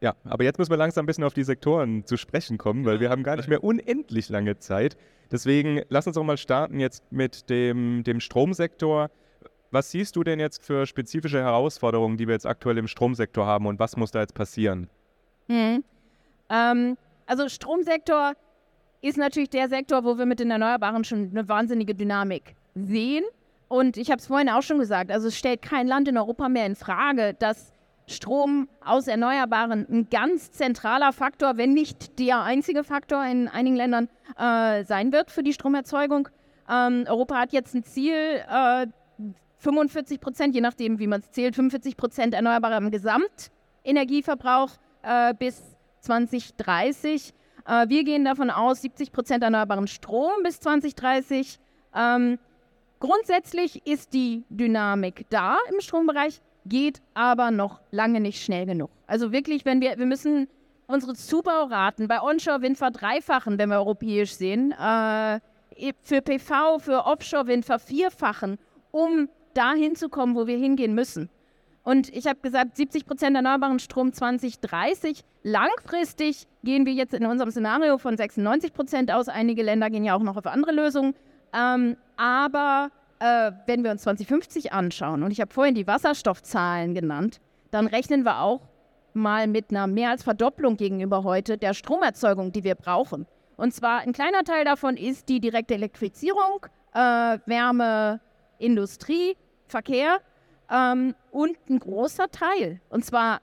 [0.00, 3.00] Ja, aber jetzt müssen wir langsam ein bisschen auf die Sektoren zu sprechen kommen, weil
[3.00, 4.96] wir haben gar nicht mehr unendlich lange Zeit.
[5.30, 9.10] Deswegen lass uns auch mal starten jetzt mit dem, dem Stromsektor.
[9.70, 13.66] Was siehst du denn jetzt für spezifische Herausforderungen, die wir jetzt aktuell im Stromsektor haben
[13.66, 14.88] und was muss da jetzt passieren?
[15.48, 15.84] Hm.
[16.50, 18.32] Ähm, also Stromsektor
[19.00, 23.24] ist natürlich der Sektor, wo wir mit den Erneuerbaren schon eine wahnsinnige Dynamik sehen.
[23.68, 26.48] Und ich habe es vorhin auch schon gesagt, also es stellt kein Land in Europa
[26.48, 27.72] mehr in Frage, dass
[28.06, 34.08] Strom aus Erneuerbaren ein ganz zentraler Faktor, wenn nicht der einzige Faktor in einigen Ländern
[34.38, 36.28] äh, sein wird für die Stromerzeugung.
[36.70, 38.86] Ähm, Europa hat jetzt ein Ziel, äh,
[39.58, 44.70] 45 Prozent, je nachdem, wie man es zählt, 45 Prozent Erneuerbare im Gesamtenergieverbrauch
[45.02, 45.76] äh, bis
[46.08, 47.34] 2030.
[47.66, 51.58] Äh, wir gehen davon aus, 70 Prozent erneuerbaren Strom bis 2030.
[51.94, 52.38] Ähm,
[52.98, 58.90] grundsätzlich ist die Dynamik da im Strombereich geht aber noch lange nicht schnell genug.
[59.06, 60.48] Also wirklich, wenn wir, wir müssen
[60.86, 65.40] unsere Zubauraten bei Onshore-Wind verdreifachen, wenn wir europäisch sehen, äh,
[66.02, 68.58] für PV, für Offshore-Wind vervierfachen,
[68.90, 71.30] um dahin zu kommen, wo wir hingehen müssen.
[71.82, 75.24] Und ich habe gesagt, 70 Prozent erneuerbaren Strom 2030.
[75.42, 79.28] Langfristig gehen wir jetzt in unserem Szenario von 96 Prozent aus.
[79.28, 81.14] Einige Länder gehen ja auch noch auf andere Lösungen.
[81.54, 87.40] Ähm, aber äh, wenn wir uns 2050 anschauen, und ich habe vorhin die Wasserstoffzahlen genannt,
[87.70, 88.60] dann rechnen wir auch
[89.14, 93.26] mal mit einer mehr als Verdopplung gegenüber heute der Stromerzeugung, die wir brauchen.
[93.56, 98.20] Und zwar ein kleiner Teil davon ist die direkte Elektrifizierung, äh, Wärme,
[98.58, 99.36] Industrie,
[99.66, 100.18] Verkehr
[100.70, 103.40] ähm, und ein großer Teil, und zwar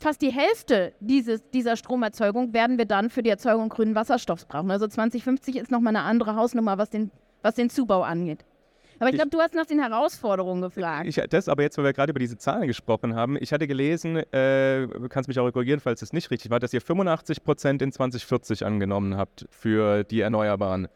[0.00, 4.70] fast die Hälfte dieses, dieser Stromerzeugung werden wir dann für die Erzeugung grünen Wasserstoffs brauchen.
[4.70, 7.10] Also 2050 ist nochmal eine andere Hausnummer, was den,
[7.42, 8.44] was den Zubau angeht.
[9.00, 11.06] Aber ich glaube, du hast nach den Herausforderungen gefragt.
[11.06, 14.16] Ich, das aber jetzt, weil wir gerade über diese Zahlen gesprochen haben, ich hatte gelesen,
[14.32, 17.80] äh, du kannst mich auch korrigieren, falls es nicht richtig war, dass ihr 85 Prozent
[17.80, 20.88] in 2040 angenommen habt für die Erneuerbaren.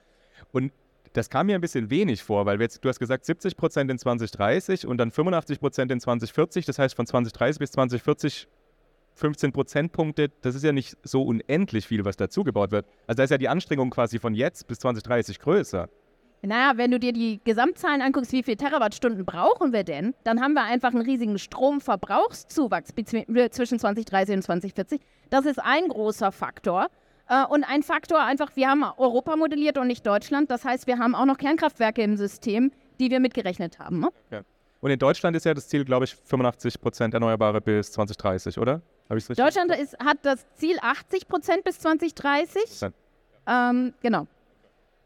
[0.51, 0.73] Und
[1.12, 3.98] das kam mir ein bisschen wenig vor, weil jetzt, du hast gesagt 70 Prozent in
[3.98, 6.64] 2030 und dann 85 Prozent in 2040.
[6.64, 8.48] Das heißt von 2030 bis 2040
[9.14, 10.31] 15 Prozentpunkte.
[10.40, 12.87] Das ist ja nicht so unendlich viel, was dazugebaut wird.
[13.07, 15.88] Also da ist ja die Anstrengung quasi von jetzt bis 2030 größer.
[16.44, 20.55] Naja, wenn du dir die Gesamtzahlen anguckst, wie viele Terawattstunden brauchen wir denn, dann haben
[20.55, 22.92] wir einfach einen riesigen Stromverbrauchszuwachs
[23.51, 25.01] zwischen 2030 und 2040.
[25.31, 26.88] Das ist ein großer Faktor.
[27.29, 30.51] Äh, und ein Faktor einfach, wir haben Europa modelliert und nicht Deutschland.
[30.51, 34.01] Das heißt, wir haben auch noch Kernkraftwerke im System, die wir mitgerechnet haben.
[34.01, 34.09] Ne?
[34.31, 34.43] Ja.
[34.81, 38.83] Und in Deutschland ist ja das Ziel, glaube ich, 85 Prozent Erneuerbare bis 2030, oder?
[39.09, 39.37] Habe ich richtig?
[39.37, 42.91] Deutschland ist, hat das Ziel 80 Prozent bis 2030.
[43.47, 44.27] Ähm, genau.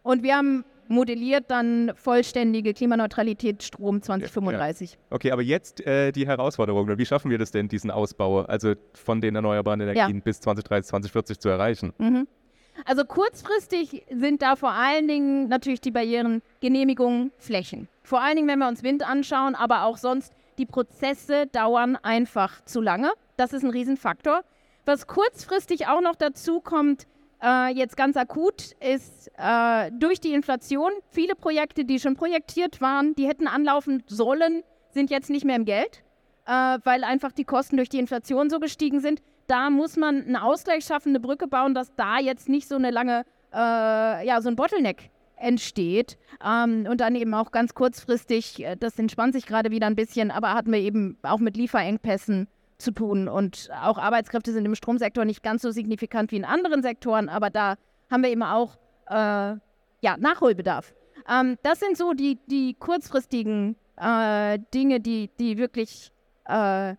[0.03, 4.93] Und wir haben modelliert dann vollständige Klimaneutralität Strom 2035.
[4.93, 4.99] Ja.
[5.11, 6.99] Okay, aber jetzt äh, die Herausforderung.
[6.99, 10.23] Wie schaffen wir das denn, diesen Ausbau, also von den erneuerbaren Energien ja.
[10.23, 11.93] bis 2030, 2040 zu erreichen?
[11.99, 12.27] Mhm.
[12.85, 17.89] Also kurzfristig sind da vor allen Dingen natürlich die Barrieren Genehmigungen, Flächen.
[18.03, 22.65] Vor allen Dingen, wenn wir uns Wind anschauen, aber auch sonst, die Prozesse dauern einfach
[22.65, 23.13] zu lange.
[23.37, 24.43] Das ist ein Riesenfaktor.
[24.85, 27.07] Was kurzfristig auch noch dazu kommt,
[27.43, 33.15] äh, jetzt ganz akut ist äh, durch die Inflation viele Projekte, die schon projektiert waren,
[33.15, 36.03] die hätten anlaufen sollen, sind jetzt nicht mehr im Geld,
[36.47, 39.23] äh, weil einfach die Kosten durch die Inflation so gestiegen sind.
[39.47, 42.91] Da muss man einen Ausgleich schaffen, eine Brücke bauen, dass da jetzt nicht so eine
[42.91, 46.19] lange, äh, ja, so ein Bottleneck entsteht.
[46.45, 50.31] Ähm, und dann eben auch ganz kurzfristig, äh, das entspannt sich gerade wieder ein bisschen,
[50.31, 53.29] aber hatten wir eben auch mit Lieferengpässen zu tun.
[53.29, 57.51] Und auch Arbeitskräfte sind im Stromsektor nicht ganz so signifikant wie in anderen Sektoren, aber
[57.51, 57.77] da
[58.11, 58.77] haben wir eben auch
[59.09, 60.95] äh, ja, Nachholbedarf.
[61.29, 66.13] Ähm, das sind so die, die kurzfristigen äh, Dinge, die, die wirklich,
[66.47, 66.95] äh,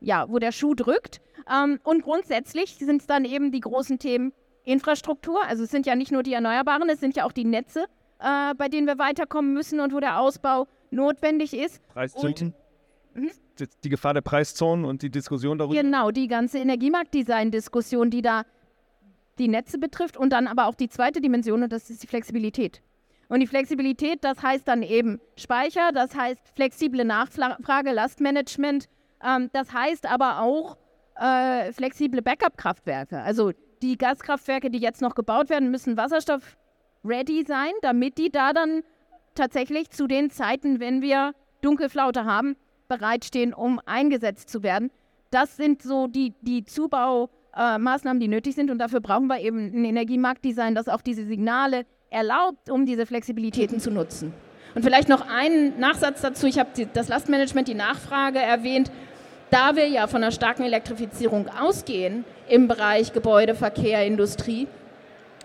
[0.00, 1.20] ja, wo der Schuh drückt.
[1.50, 4.32] Ähm, und grundsätzlich sind es dann eben die großen Themen
[4.64, 5.42] Infrastruktur.
[5.44, 7.86] Also es sind ja nicht nur die Erneuerbaren, es sind ja auch die Netze,
[8.20, 11.86] äh, bei denen wir weiterkommen müssen und wo der Ausbau notwendig ist.
[11.88, 12.54] Preiszonen.
[13.14, 13.30] Mhm.
[13.60, 15.80] Die Gefahr der Preiszonen und die Diskussion darüber.
[15.80, 18.44] Genau, die ganze Energiemarktdesign-Diskussion, die da
[19.38, 22.82] die Netze betrifft und dann aber auch die zweite Dimension und das ist die Flexibilität.
[23.28, 28.88] Und die Flexibilität, das heißt dann eben Speicher, das heißt flexible Nachfrage, Lastmanagement,
[29.22, 30.76] ähm, das heißt aber auch
[31.16, 33.20] äh, flexible Backup-Kraftwerke.
[33.20, 38.82] Also die Gaskraftwerke, die jetzt noch gebaut werden, müssen wasserstoff-ready sein, damit die da dann
[39.34, 42.56] tatsächlich zu den Zeiten, wenn wir Dunkelflaute haben,
[42.88, 44.90] bereitstehen, um eingesetzt zu werden.
[45.30, 48.70] Das sind so die, die Zubaumaßnahmen, die nötig sind.
[48.70, 53.80] Und dafür brauchen wir eben ein Energiemarktdesign, das auch diese Signale erlaubt, um diese Flexibilitäten
[53.80, 54.32] zu nutzen.
[54.74, 56.46] Und vielleicht noch einen Nachsatz dazu.
[56.46, 58.90] Ich habe das Lastmanagement, die Nachfrage erwähnt.
[59.50, 64.68] Da wir ja von einer starken Elektrifizierung ausgehen im Bereich Gebäude, Verkehr, Industrie,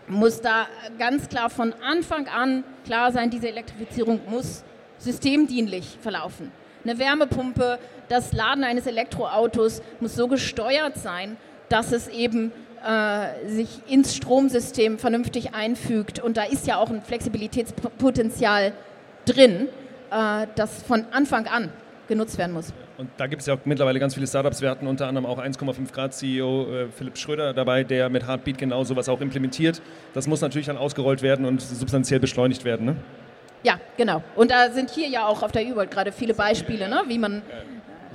[0.08, 0.68] muss da
[1.00, 4.64] ganz klar von Anfang an klar sein, diese Elektrifizierung muss
[4.98, 6.52] systemdienlich verlaufen.
[6.84, 11.38] Eine Wärmepumpe, das Laden eines Elektroautos muss so gesteuert sein,
[11.70, 12.52] dass es eben
[12.86, 16.20] äh, sich ins Stromsystem vernünftig einfügt.
[16.20, 18.74] Und da ist ja auch ein Flexibilitätspotenzial
[19.26, 19.70] drin,
[20.12, 21.70] äh, das von Anfang an
[22.10, 22.74] genutzt werden muss.
[22.98, 24.62] Und da gibt es ja auch mittlerweile ganz viele Startups.
[24.62, 28.58] Wir hatten unter anderem auch 1,5 Grad CEO äh, Philipp Schröder dabei, der mit Heartbeat
[28.58, 29.82] genau sowas auch implementiert.
[30.14, 32.86] Das muss natürlich dann ausgerollt werden und substanziell beschleunigt werden.
[32.86, 32.96] Ne?
[33.64, 34.22] Ja, genau.
[34.36, 37.04] Und da sind hier ja auch auf der U-World gerade viele Beispiele, ne?
[37.08, 37.42] wie man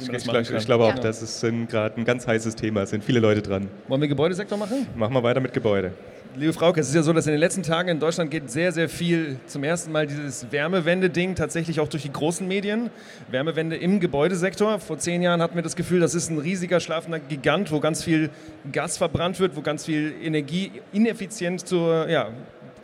[0.00, 1.00] ich, ich, glaub, ich, glaube auch, ja.
[1.00, 2.82] das ist gerade ein ganz heißes Thema.
[2.82, 3.68] Es sind viele Leute dran.
[3.88, 4.86] Wollen wir Gebäudesektor machen?
[4.94, 5.92] Machen wir weiter mit Gebäude.
[6.36, 8.70] Liebe Frauke, es ist ja so, dass in den letzten Tagen in Deutschland geht sehr,
[8.70, 12.90] sehr viel zum ersten Mal dieses Wärmewende-Ding tatsächlich auch durch die großen Medien.
[13.28, 14.78] Wärmewende im Gebäudesektor.
[14.78, 18.04] Vor zehn Jahren hatten wir das Gefühl, das ist ein riesiger schlafender Gigant, wo ganz
[18.04, 18.30] viel
[18.70, 22.28] Gas verbrannt wird, wo ganz viel Energie ineffizient zur, ja,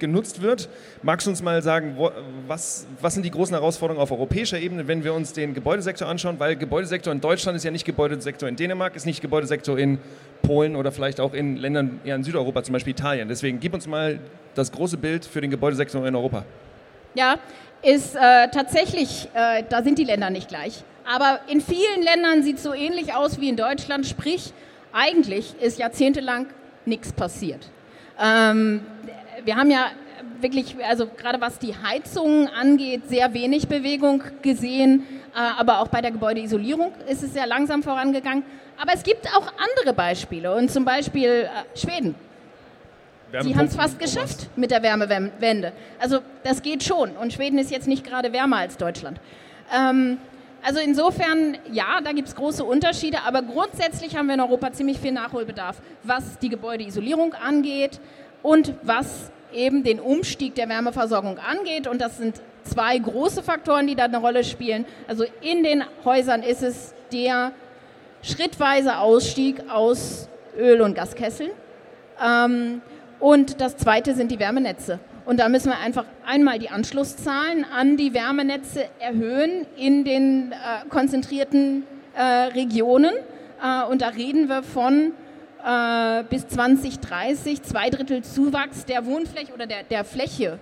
[0.05, 0.69] genutzt wird.
[1.03, 2.11] Magst du uns mal sagen, wo,
[2.47, 6.39] was, was sind die großen Herausforderungen auf europäischer Ebene, wenn wir uns den Gebäudesektor anschauen?
[6.39, 9.99] Weil Gebäudesektor in Deutschland ist ja nicht Gebäudesektor in Dänemark, ist nicht Gebäudesektor in
[10.43, 13.29] Polen oder vielleicht auch in Ländern eher in Südeuropa, zum Beispiel Italien.
[13.29, 14.21] Deswegen gib uns mal
[14.55, 16.45] das große Bild für den Gebäudesektor in Europa.
[17.15, 17.39] Ja,
[17.83, 20.85] ist äh, tatsächlich, äh, da sind die Länder nicht gleich.
[21.07, 24.53] Aber in vielen Ländern sieht es so ähnlich aus wie in Deutschland, sprich,
[24.93, 26.47] eigentlich ist jahrzehntelang
[26.87, 27.69] nichts passiert.
[28.21, 28.81] Ähm,
[29.45, 29.91] wir haben ja
[30.41, 35.05] wirklich, also gerade was die Heizungen angeht, sehr wenig Bewegung gesehen.
[35.35, 38.45] Äh, aber auch bei der Gebäudeisolierung ist es sehr langsam vorangegangen.
[38.81, 42.15] Aber es gibt auch andere Beispiele und zum Beispiel äh, Schweden.
[43.41, 45.73] Sie haben es fast geschafft mit der Wärmewende.
[45.99, 47.11] Also das geht schon.
[47.17, 49.19] Und Schweden ist jetzt nicht gerade wärmer als Deutschland.
[49.75, 50.19] Ähm,
[50.63, 54.99] also insofern, ja, da gibt es große Unterschiede, aber grundsätzlich haben wir in Europa ziemlich
[54.99, 58.01] viel Nachholbedarf, was die Gebäudeisolierung angeht
[58.43, 61.87] und was eben den Umstieg der Wärmeversorgung angeht.
[61.87, 64.85] Und das sind zwei große Faktoren, die da eine Rolle spielen.
[65.09, 67.53] Also in den Häusern ist es der
[68.23, 71.51] schrittweise Ausstieg aus Öl- und Gaskesseln.
[72.23, 72.81] Ähm,
[73.21, 74.99] und das zweite sind die Wärmenetze.
[75.25, 80.89] Und da müssen wir einfach einmal die Anschlusszahlen an die Wärmenetze erhöhen in den äh,
[80.91, 83.15] konzentrierten äh, Regionen.
[83.63, 85.13] Äh, und da reden wir von
[85.65, 90.59] äh, bis 2030 zwei Drittel Zuwachs der Wohnfläche oder der, der Fläche,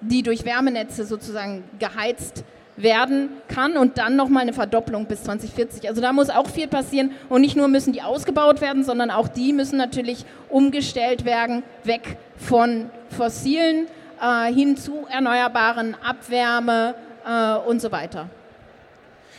[0.00, 2.44] die durch Wärmenetze sozusagen geheizt
[2.76, 5.88] werden kann und dann nochmal eine Verdopplung bis 2040.
[5.88, 9.28] Also da muss auch viel passieren und nicht nur müssen die ausgebaut werden, sondern auch
[9.28, 13.86] die müssen natürlich umgestellt werden, weg von fossilen
[14.20, 18.28] äh, hin zu erneuerbaren Abwärme äh, und so weiter.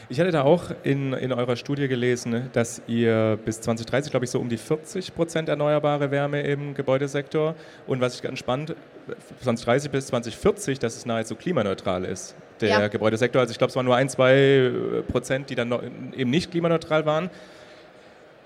[0.07, 4.31] Ich hatte da auch in, in eurer Studie gelesen, dass ihr bis 2030, glaube ich,
[4.31, 7.55] so um die 40 Prozent erneuerbare Wärme im Gebäudesektor
[7.87, 8.75] und was ich ganz spannend,
[9.41, 12.87] 2030 bis 2040, dass es nahezu klimaneutral ist, der ja.
[12.87, 13.41] Gebäudesektor.
[13.41, 14.71] Also ich glaube, es waren nur ein, zwei
[15.07, 15.71] Prozent, die dann
[16.15, 17.31] eben nicht klimaneutral waren.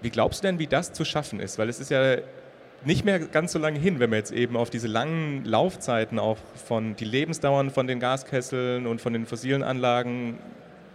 [0.02, 1.60] Wie glaubst du denn, wie das zu schaffen ist?
[1.60, 2.18] Weil es ist ja
[2.86, 6.38] nicht mehr ganz so lange hin, wenn wir jetzt eben auf diese langen Laufzeiten auch
[6.56, 10.40] von die Lebensdauern von den Gaskesseln und von den fossilen Anlagen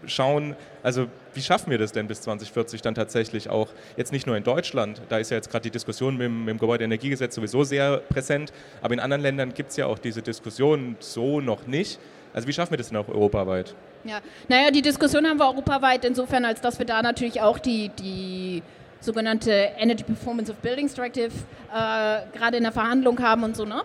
[0.07, 4.37] schauen, also wie schaffen wir das denn bis 2040 dann tatsächlich auch, jetzt nicht nur
[4.37, 7.65] in Deutschland, da ist ja jetzt gerade die Diskussion mit, dem, mit dem Gebäudeenergiegesetz sowieso
[7.65, 8.53] sehr präsent,
[8.83, 11.99] aber in anderen Ländern gibt es ja auch diese Diskussion so noch nicht.
[12.33, 13.75] Also wie schaffen wir das denn auch europaweit?
[14.05, 17.91] Ja, naja, die Diskussion haben wir europaweit insofern, als dass wir da natürlich auch die,
[17.91, 18.63] die
[19.01, 21.31] sogenannte Energy Performance of Buildings Directive
[21.73, 23.65] äh, gerade in der Verhandlung haben und so.
[23.65, 23.83] Ne?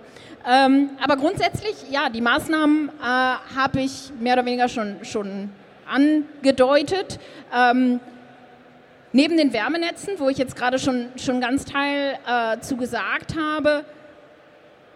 [0.49, 5.51] Ähm, aber grundsätzlich, ja, die Maßnahmen äh, habe ich mehr oder weniger schon, schon
[5.89, 7.19] angedeutet.
[7.53, 7.99] Ähm,
[9.11, 13.83] neben den Wärmenetzen, wo ich jetzt gerade schon, schon ganz Teil äh, zu gesagt habe,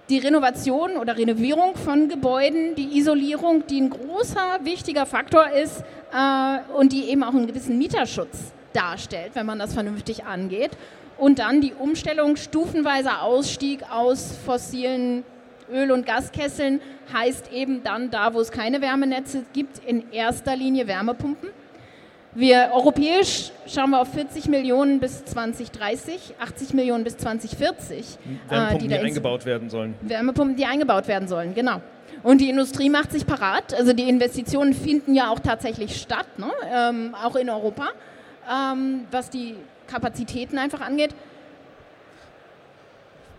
[0.09, 5.83] die Renovation oder Renovierung von Gebäuden, die Isolierung, die ein großer, wichtiger Faktor ist
[6.13, 10.71] äh, und die eben auch einen gewissen Mieterschutz darstellt, wenn man das vernünftig angeht.
[11.17, 15.23] Und dann die Umstellung, stufenweiser Ausstieg aus fossilen
[15.73, 16.79] Öl- und Gaskesseln
[17.11, 21.49] heißt eben dann da, wo es keine Wärmenetze gibt, in erster Linie Wärmepumpen.
[22.35, 28.17] Wir europäisch schauen wir auf 40 Millionen bis 2030, 80 Millionen bis 2040.
[28.47, 29.93] Wärmepumpen, äh, die, die eingebaut werden sollen.
[30.01, 31.81] Wärmepumpen, die eingebaut werden sollen, genau.
[32.23, 33.73] Und die Industrie macht sich parat.
[33.73, 36.51] Also die Investitionen finden ja auch tatsächlich statt, ne?
[36.73, 37.89] ähm, auch in Europa,
[38.49, 39.55] ähm, was die
[39.87, 41.13] Kapazitäten einfach angeht.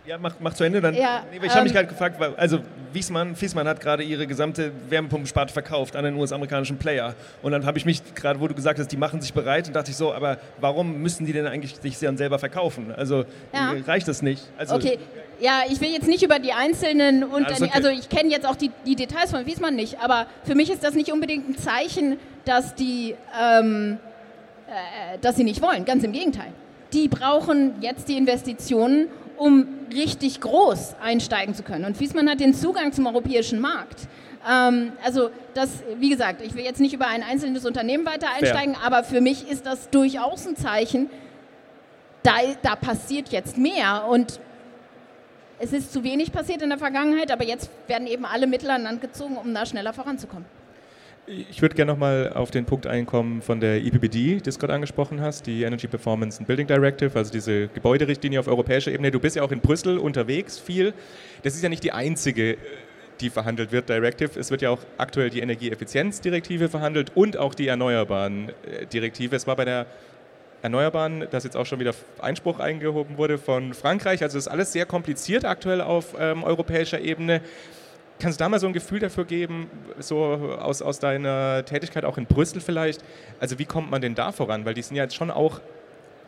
[0.07, 0.81] Ja, mach, mach zu Ende.
[0.81, 2.59] Dann, ja, ich habe ähm, mich gerade gefragt, also
[2.93, 7.15] Wiesmann, Fiesmann hat gerade ihre gesamte Wärmepumpensparte verkauft an einen US-amerikanischen Player.
[7.41, 9.75] Und dann habe ich mich gerade, wo du gesagt hast, die machen sich bereit, und
[9.75, 12.93] dachte ich so, aber warum müssen die denn eigentlich sich dann selber verkaufen?
[12.95, 13.73] Also ja.
[13.87, 14.43] reicht das nicht?
[14.57, 14.99] Also, okay,
[15.39, 17.73] ja, ich will jetzt nicht über die einzelnen, und, also, okay.
[17.75, 20.83] also ich kenne jetzt auch die, die, Details von Wiesmann nicht, aber für mich ist
[20.83, 23.97] das nicht unbedingt ein Zeichen, dass die, ähm,
[24.67, 25.83] äh, dass sie nicht wollen.
[25.83, 26.53] Ganz im Gegenteil.
[26.93, 31.85] Die brauchen jetzt die Investitionen, um richtig groß einsteigen zu können.
[31.85, 34.07] Und Wiesmann hat den Zugang zum europäischen Markt.
[34.49, 38.75] Ähm, also das, wie gesagt, ich will jetzt nicht über ein einzelnes Unternehmen weiter einsteigen,
[38.75, 38.85] Fair.
[38.85, 41.09] aber für mich ist das durchaus ein Zeichen,
[42.23, 44.05] da, da passiert jetzt mehr.
[44.09, 44.39] Und
[45.59, 48.83] es ist zu wenig passiert in der Vergangenheit, aber jetzt werden eben alle Mittel an
[48.83, 50.45] Land gezogen, um da schneller voranzukommen.
[51.27, 55.21] Ich würde gerne nochmal auf den Punkt einkommen von der EPBD, die du gerade angesprochen
[55.21, 59.09] hast, die Energy Performance and Building Directive, also diese Gebäuderichtlinie auf europäischer Ebene.
[59.09, 60.93] Du bist ja auch in Brüssel unterwegs viel.
[61.41, 62.57] Das ist ja nicht die einzige,
[63.21, 64.39] die verhandelt wird, Directive.
[64.39, 69.35] Es wird ja auch aktuell die Energieeffizienzdirektive verhandelt und auch die Erneuerbaren-Direktive.
[69.35, 69.87] Es war bei der
[70.61, 74.21] Erneuerbaren, dass jetzt auch schon wieder Einspruch eingehoben wurde von Frankreich.
[74.21, 77.41] Also ist alles sehr kompliziert aktuell auf ähm, europäischer Ebene.
[78.19, 82.17] Kannst du da mal so ein Gefühl dafür geben, so aus, aus deiner Tätigkeit auch
[82.17, 83.03] in Brüssel vielleicht?
[83.39, 84.65] Also wie kommt man denn da voran?
[84.65, 85.59] Weil die sind ja jetzt schon auch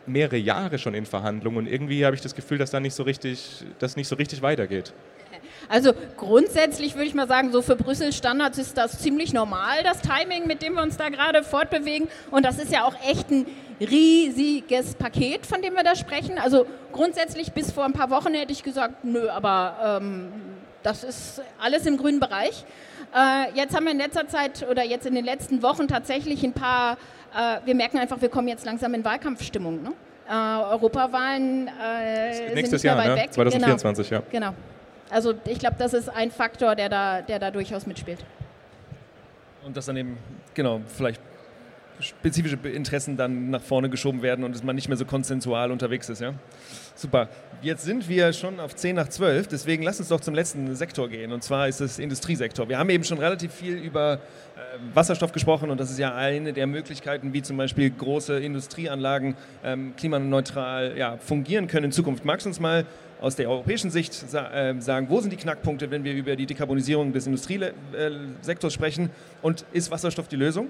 [0.08, 3.02] mehrere Jahre schon in Verhandlungen und irgendwie habe ich das Gefühl, dass da nicht so
[3.02, 4.92] richtig, das nicht so richtig weitergeht.
[5.68, 10.00] Also grundsätzlich würde ich mal sagen, so für Brüssel Standards ist das ziemlich normal, das
[10.00, 12.08] Timing, mit dem wir uns da gerade fortbewegen.
[12.30, 13.44] Und das ist ja auch echt ein
[13.80, 16.38] riesiges Paket, von dem wir da sprechen.
[16.38, 20.32] Also grundsätzlich bis vor ein paar Wochen hätte ich gesagt, nö, aber ähm,
[20.82, 22.64] das ist alles im grünen Bereich.
[23.14, 26.52] Äh, jetzt haben wir in letzter Zeit oder jetzt in den letzten Wochen tatsächlich ein
[26.52, 26.96] paar,
[27.34, 29.82] äh, wir merken einfach, wir kommen jetzt langsam in Wahlkampfstimmung.
[29.82, 29.92] Ne?
[30.28, 33.16] Äh, Europawahlen äh, Nächstes Jahr, weit ne?
[33.16, 33.32] weg.
[33.32, 34.20] 2024, genau.
[34.20, 34.26] ja.
[34.30, 34.54] Genau.
[35.10, 38.24] Also ich glaube, das ist ein Faktor, der da, der da durchaus mitspielt.
[39.64, 40.18] Und das dann eben,
[40.54, 41.20] genau, vielleicht
[42.00, 46.20] spezifische Interessen dann nach vorne geschoben werden und man nicht mehr so konsensual unterwegs ist.
[46.20, 46.34] Ja?
[46.98, 47.28] Super.
[47.62, 51.08] Jetzt sind wir schon auf 10 nach 12, deswegen lass uns doch zum letzten Sektor
[51.08, 52.68] gehen und zwar ist es Industriesektor.
[52.68, 54.58] Wir haben eben schon relativ viel über äh,
[54.94, 59.94] Wasserstoff gesprochen und das ist ja eine der Möglichkeiten, wie zum Beispiel große Industrieanlagen ähm,
[59.96, 62.24] klimaneutral ja, fungieren können in Zukunft.
[62.24, 62.84] Magst du uns mal
[63.20, 66.46] aus der europäischen Sicht sa äh, sagen, wo sind die Knackpunkte, wenn wir über die
[66.46, 70.68] Dekarbonisierung des Industriesektors sprechen und ist Wasserstoff die Lösung?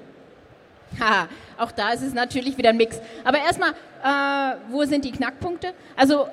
[1.00, 1.28] Ha,
[1.58, 3.00] auch da ist es natürlich wieder ein Mix.
[3.24, 3.70] Aber erstmal,
[4.02, 5.74] äh, wo sind die Knackpunkte?
[5.96, 6.28] Also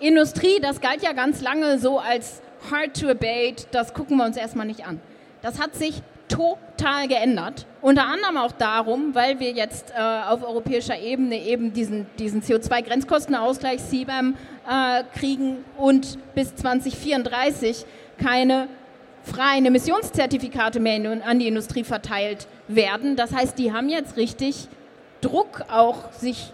[0.00, 4.36] Industrie, das galt ja ganz lange so als hard to abate, das gucken wir uns
[4.36, 5.00] erstmal nicht an.
[5.42, 7.66] Das hat sich total geändert.
[7.80, 13.80] Unter anderem auch darum, weil wir jetzt äh, auf europäischer Ebene eben diesen, diesen CO2-Grenzkostenausgleich
[13.88, 14.36] CBAM
[14.68, 17.84] äh, kriegen und bis 2034
[18.18, 18.68] keine
[19.22, 23.16] freien Emissionszertifikate mehr an die Industrie verteilt werden.
[23.16, 24.68] Das heißt, die haben jetzt richtig
[25.20, 26.52] Druck, auch sich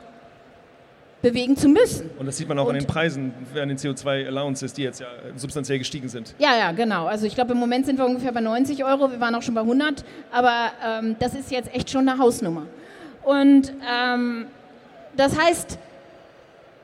[1.23, 2.11] bewegen zu müssen.
[2.19, 5.09] Und das sieht man auch und an den Preisen, an den CO2-Allowances, die jetzt ja
[5.35, 6.35] substanziell gestiegen sind.
[6.39, 7.07] Ja, ja, genau.
[7.07, 9.55] Also ich glaube, im Moment sind wir ungefähr bei 90 Euro, wir waren auch schon
[9.55, 12.67] bei 100, aber ähm, das ist jetzt echt schon eine Hausnummer.
[13.25, 14.47] Und ähm,
[15.17, 15.79] das heißt,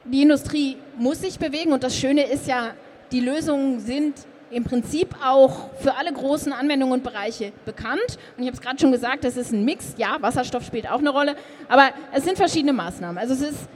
[0.04, 2.70] die Industrie muss sich bewegen und das Schöne ist ja,
[3.12, 4.14] die Lösungen sind
[4.52, 8.18] im Prinzip auch für alle großen Anwendungen und Bereiche bekannt.
[8.36, 9.94] Und ich habe es gerade schon gesagt, das ist ein Mix.
[9.96, 11.36] Ja, Wasserstoff spielt auch eine Rolle,
[11.68, 13.16] aber es sind verschiedene Maßnahmen.
[13.16, 13.68] Also es ist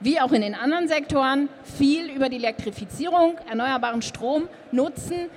[0.00, 1.48] wie auch in den anderen Sektoren
[1.78, 5.28] viel über die Elektrifizierung, erneuerbaren Strom nutzen.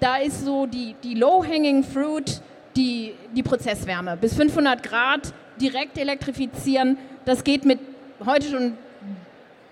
[0.00, 2.40] Da ist so die, die low-hanging fruit,
[2.76, 4.16] die, die Prozesswärme.
[4.16, 6.98] Bis 500 Grad direkt elektrifizieren.
[7.24, 7.78] Das geht mit
[8.24, 8.78] heute schon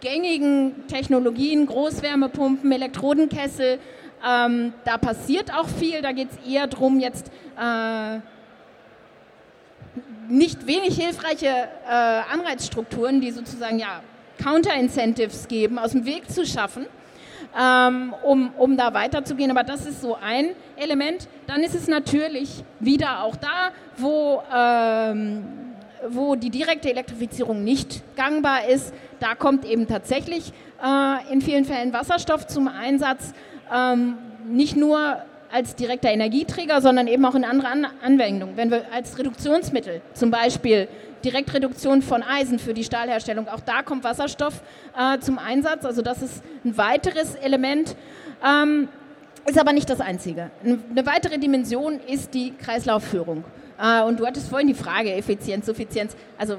[0.01, 3.79] gängigen Technologien, Großwärmepumpen, Elektrodenkessel,
[4.27, 6.03] ähm, da passiert auch viel.
[6.03, 8.19] Da geht es eher darum, jetzt äh,
[10.29, 11.89] nicht wenig hilfreiche äh,
[12.33, 14.01] Anreizstrukturen, die sozusagen ja
[14.43, 16.87] Counter-Incentives geben, aus dem Weg zu schaffen,
[17.59, 19.51] ähm, um, um da weiterzugehen.
[19.51, 21.29] Aber das ist so ein Element.
[21.47, 25.45] Dann ist es natürlich wieder auch da, wo, ähm,
[26.09, 28.95] wo die direkte Elektrifizierung nicht gangbar ist.
[29.21, 30.53] Da kommt eben tatsächlich
[30.83, 33.35] äh, in vielen Fällen Wasserstoff zum Einsatz.
[33.73, 34.19] Ähm,
[34.49, 38.57] nicht nur als direkter Energieträger, sondern eben auch in andere An Anwendungen.
[38.57, 40.89] Wenn wir als Reduktionsmittel zum Beispiel
[41.25, 44.63] Direktreduktion von Eisen für die Stahlherstellung, auch da kommt Wasserstoff
[44.99, 45.85] äh, zum Einsatz.
[45.85, 47.95] Also das ist ein weiteres Element.
[48.45, 48.89] Ähm,
[49.45, 50.51] ist aber nicht das Einzige.
[50.65, 53.45] Eine weitere Dimension ist die Kreislaufführung.
[53.81, 56.17] Äh, und du hattest vorhin die Frage Effizienz, Suffizienz.
[56.39, 56.59] Also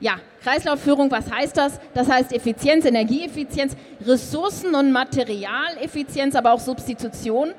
[0.00, 1.78] ja, Kreislaufführung, was heißt das?
[1.94, 7.52] Das heißt Effizienz, Energieeffizienz, Ressourcen- und Materialeffizienz, aber auch Substitution.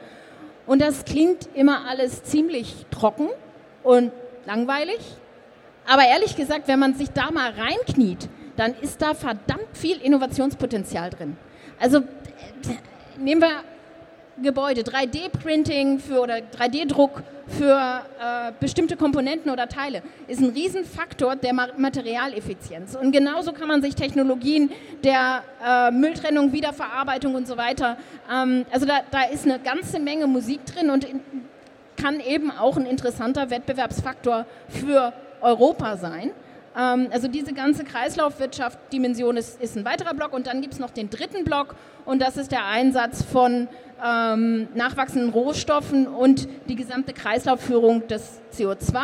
[0.65, 3.29] Und das klingt immer alles ziemlich trocken
[3.83, 4.11] und
[4.45, 4.99] langweilig.
[5.87, 11.09] Aber ehrlich gesagt, wenn man sich da mal reinkniet, dann ist da verdammt viel Innovationspotenzial
[11.09, 11.37] drin.
[11.79, 12.01] Also äh,
[13.17, 13.63] nehmen wir
[14.41, 21.53] Gebäude, 3D-Printing für oder 3D-Druck für äh, bestimmte Komponenten oder Teile ist ein Riesenfaktor der
[21.53, 22.95] Materialeffizienz.
[22.95, 24.71] Und genauso kann man sich Technologien
[25.03, 27.97] der äh, Mülltrennung, Wiederverarbeitung und so weiter,
[28.32, 31.19] ähm, also da, da ist eine ganze Menge Musik drin und in,
[31.97, 36.32] kann eben auch ein interessanter Wettbewerbsfaktor für Europa sein.
[36.78, 40.91] Ähm, also diese ganze Kreislaufwirtschaft-Dimension ist, ist, ein weiterer Block und dann gibt es noch
[40.91, 43.67] den dritten Block und das ist der Einsatz von
[44.03, 48.97] ähm, nachwachsenden Rohstoffen und die gesamte Kreislaufführung des CO2.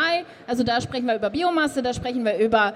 [0.47, 2.73] Also da sprechen wir über Biomasse, da sprechen wir über,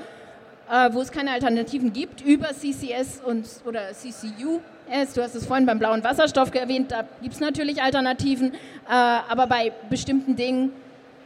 [0.69, 5.13] äh, wo es keine Alternativen gibt, über CCS und, oder CCUS.
[5.15, 8.57] Du hast es vorhin beim blauen Wasserstoff erwähnt, da gibt es natürlich Alternativen, äh,
[8.89, 10.73] aber bei bestimmten Dingen,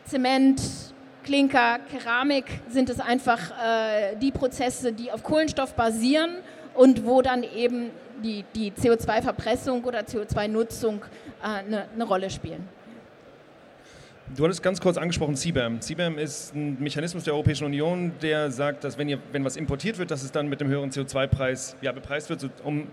[0.05, 0.61] Zement,
[1.26, 6.36] Klinker, Keramik, sind es einfach äh, die Prozesse, die auf Kohlenstoff basieren
[6.76, 7.89] und wo dann eben
[8.23, 11.03] die, die CO2-Verpressung oder CO2-Nutzung
[11.41, 12.69] eine, äh, eine Rolle spielen.
[14.36, 15.82] Du hattest ganz kurz angesprochen CBAM.
[15.82, 19.97] CBAM ist ein Mechanismus der Europäischen Union, der sagt, dass wenn, ihr, wenn was importiert
[19.97, 22.88] wird, dass es dann mit dem höheren CO2-Preis ja, bepreist wird, um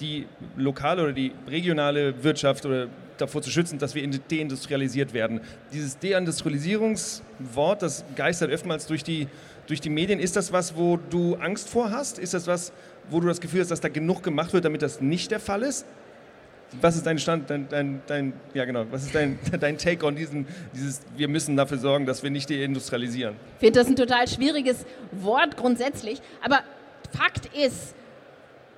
[0.00, 0.26] die
[0.56, 5.40] lokale oder die regionale Wirtschaft oder davor zu schützen, dass wir deindustrialisiert werden.
[5.72, 9.28] Dieses Deindustrialisierungswort, das geistert oftmals durch die,
[9.66, 10.20] durch die Medien.
[10.20, 12.18] Ist das was, wo du Angst vor hast?
[12.18, 12.72] Ist das was,
[13.10, 15.62] wo du das Gefühl hast, dass da genug gemacht wird, damit das nicht der Fall
[15.62, 15.86] ist?
[16.82, 20.14] Was ist dein Stand, dein, dein, dein ja genau, was ist dein, dein Take on
[20.14, 23.36] diesen, dieses, wir müssen dafür sorgen, dass wir nicht deindustrialisieren?
[23.54, 26.60] Ich finde das ein total schwieriges Wort grundsätzlich, aber
[27.16, 27.94] Fakt ist,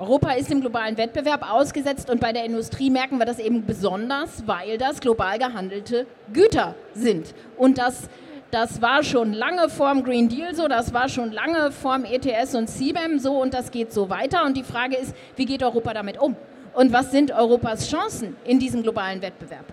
[0.01, 4.45] Europa ist im globalen Wettbewerb ausgesetzt und bei der Industrie merken wir das eben besonders,
[4.47, 7.35] weil das global gehandelte Güter sind.
[7.59, 8.09] Und das
[8.51, 12.69] das war schon lange vorm Green Deal so, das war schon lange vorm ETS und
[12.69, 14.45] CBAM so und das geht so weiter.
[14.45, 16.35] Und die Frage ist, wie geht Europa damit um?
[16.75, 19.67] Und was sind Europas Chancen in diesem globalen Wettbewerb?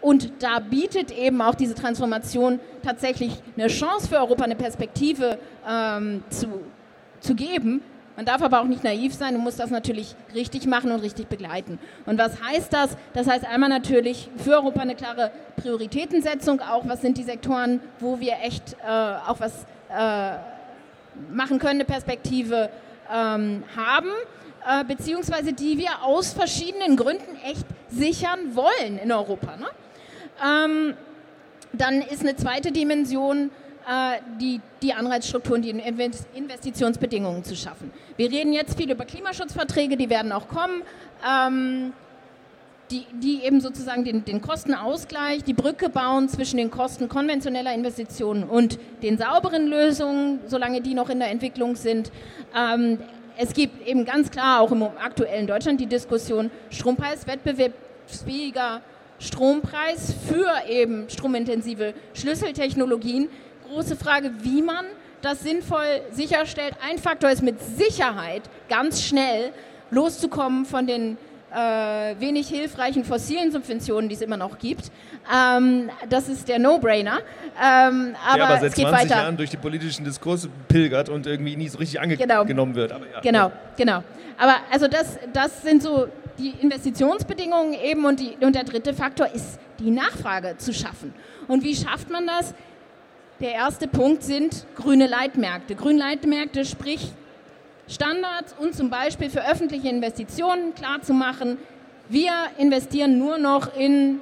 [0.00, 5.36] Und da bietet eben auch diese Transformation tatsächlich eine Chance für Europa, eine Perspektive
[5.68, 6.46] ähm, zu,
[7.20, 7.82] zu geben,
[8.16, 11.28] man darf aber auch nicht naiv sein, du musst das natürlich richtig machen und richtig
[11.28, 11.78] begleiten.
[12.06, 12.96] Und was heißt das?
[13.12, 18.20] Das heißt einmal natürlich für Europa eine klare Prioritätensetzung, auch was sind die Sektoren, wo
[18.20, 20.36] wir echt äh, auch was äh,
[21.32, 22.70] machen können, eine Perspektive
[23.12, 24.10] ähm, haben,
[24.66, 29.56] äh, beziehungsweise die wir aus verschiedenen Gründen echt sichern wollen in Europa.
[29.56, 29.66] Ne?
[30.44, 30.94] Ähm,
[31.72, 33.50] dann ist eine zweite Dimension,
[34.40, 37.90] die, die Anreizstrukturen, die Investitionsbedingungen zu schaffen.
[38.16, 40.82] Wir reden jetzt viel über Klimaschutzverträge, die werden auch kommen,
[41.28, 41.92] ähm,
[42.90, 48.44] die, die, eben sozusagen den, den, Kostenausgleich, die Brücke bauen zwischen den Kosten konventioneller Investitionen
[48.44, 52.12] und den sauberen Lösungen, solange die noch in der Entwicklung sind.
[52.56, 52.98] Ähm,
[53.36, 58.80] es gibt eben ganz klar auch im aktuellen Deutschland die Diskussion, Strompreis wettbewerbsfähiger
[59.18, 63.28] Strompreis für eben stromintensive Schlüsseltechnologien
[63.68, 64.84] große Frage, wie man
[65.22, 66.74] das sinnvoll sicherstellt.
[66.88, 69.52] Ein Faktor ist mit Sicherheit ganz schnell
[69.90, 71.16] loszukommen von den
[71.54, 74.90] äh, wenig hilfreichen fossilen Subventionen, die es immer noch gibt.
[75.32, 77.18] Ähm, das ist der No-Brainer.
[77.62, 79.22] Ähm, aber, ja, aber seit es geht 20 weiter.
[79.22, 82.74] Jahren durch die politischen Diskurse pilgert und irgendwie nie so richtig angenommen genau.
[82.74, 82.92] wird.
[82.92, 83.20] Aber ja.
[83.20, 84.02] Genau, genau.
[84.36, 86.08] Aber also das, das sind so
[86.38, 91.14] die Investitionsbedingungen eben und, die, und der dritte Faktor ist die Nachfrage zu schaffen.
[91.46, 92.54] Und wie schafft man das?
[93.40, 95.74] Der erste Punkt sind grüne Leitmärkte.
[95.74, 97.10] Grüne Leitmärkte, sprich
[97.88, 101.58] Standards und zum Beispiel für öffentliche Investitionen klarzumachen,
[102.08, 104.20] wir investieren nur noch in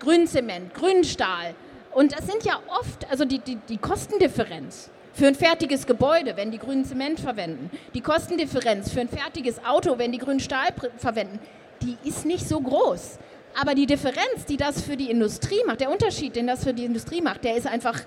[0.00, 1.54] Grünzement, Grünstahl.
[1.92, 6.50] Und das sind ja oft, also die, die, die Kostendifferenz für ein fertiges Gebäude, wenn
[6.50, 10.68] die grünen Zement verwenden, die Kostendifferenz für ein fertiges Auto, wenn die grünen Stahl
[10.98, 11.38] verwenden,
[11.80, 13.18] die ist nicht so groß.
[13.58, 16.84] Aber die Differenz, die das für die Industrie macht, der Unterschied, den das für die
[16.84, 17.98] Industrie macht, der ist einfach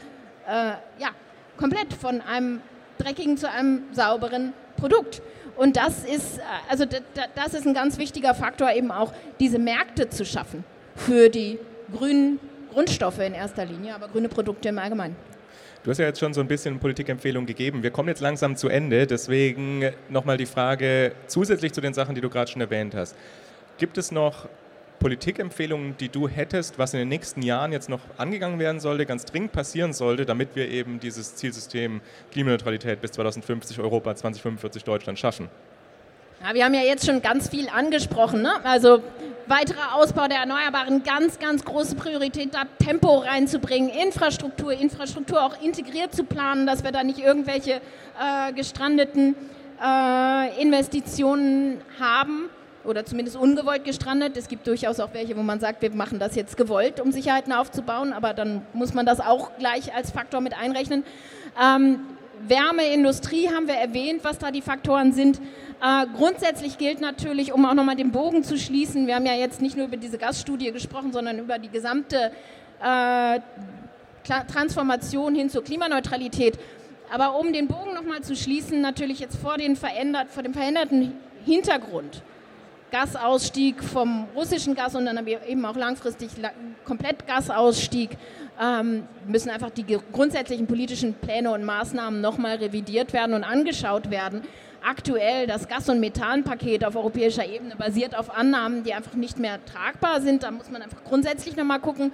[0.48, 1.10] äh, ja,
[1.58, 2.62] komplett von einem
[2.98, 5.22] dreckigen zu einem sauberen Produkt.
[5.56, 10.10] Und das ist, äh, also das ist ein ganz wichtiger Faktor, eben auch diese Märkte
[10.10, 10.64] zu schaffen
[10.96, 11.60] für die
[11.96, 12.40] grünen
[12.72, 15.16] Grundstoffe in erster Linie, aber grüne Produkte im Allgemeinen.
[15.84, 17.84] Du hast ja jetzt schon so ein bisschen Politikempfehlung gegeben.
[17.84, 22.22] Wir kommen jetzt langsam zu Ende, deswegen nochmal die Frage zusätzlich zu den Sachen, die
[22.22, 23.18] du gerade schon erwähnt hast.
[23.78, 24.48] Gibt es noch
[25.00, 29.26] Politikempfehlungen, die du hättest, was in den nächsten Jahren jetzt noch angegangen werden sollte, ganz
[29.26, 35.50] dringend passieren sollte, damit wir eben dieses Zielsystem Klimaneutralität bis 2050 Europa, 2045 Deutschland schaffen?
[36.44, 38.42] Ja, wir haben ja jetzt schon ganz viel angesprochen.
[38.42, 38.54] Ne?
[38.66, 39.02] Also
[39.48, 46.14] weiterer Ausbau der Erneuerbaren, ganz, ganz große Priorität, da Tempo reinzubringen, Infrastruktur, Infrastruktur auch integriert
[46.14, 49.36] zu planen, dass wir da nicht irgendwelche äh, gestrandeten
[49.82, 52.50] äh, Investitionen haben
[52.86, 54.38] oder zumindest ungewollt gestrandet.
[54.38, 57.54] Es gibt durchaus auch welche, wo man sagt, wir machen das jetzt gewollt, um Sicherheiten
[57.54, 61.04] aufzubauen, aber dann muss man das auch gleich als Faktor mit einrechnen.
[61.62, 62.00] Ähm,
[62.48, 65.40] Wärmeindustrie haben wir erwähnt, was da die Faktoren sind.
[65.82, 69.62] Äh, grundsätzlich gilt natürlich, um auch nochmal den Bogen zu schließen, wir haben ja jetzt
[69.62, 72.32] nicht nur über diese Gasstudie gesprochen, sondern über die gesamte
[72.82, 73.40] äh,
[74.52, 76.58] Transformation hin zur Klimaneutralität.
[77.14, 81.14] Aber um den Bogen nochmal zu schließen, natürlich jetzt vor, den verändert, vor dem veränderten
[81.46, 82.24] Hintergrund
[82.94, 86.30] Gasausstieg vom russischen Gas und dann eben auch langfristig
[86.86, 88.12] komplett Gasausstieg,
[88.62, 94.44] ähm, müssen einfach die grundsätzlichen politischen Pläne und Maßnahmen nochmal revidiert werden und angeschaut werden.
[94.86, 99.58] Aktuell das Gas- und Methanpaket auf europäischer Ebene basiert auf Annahmen, die einfach nicht mehr
[99.66, 100.44] tragbar sind.
[100.44, 102.14] Da muss man einfach grundsätzlich nochmal gucken.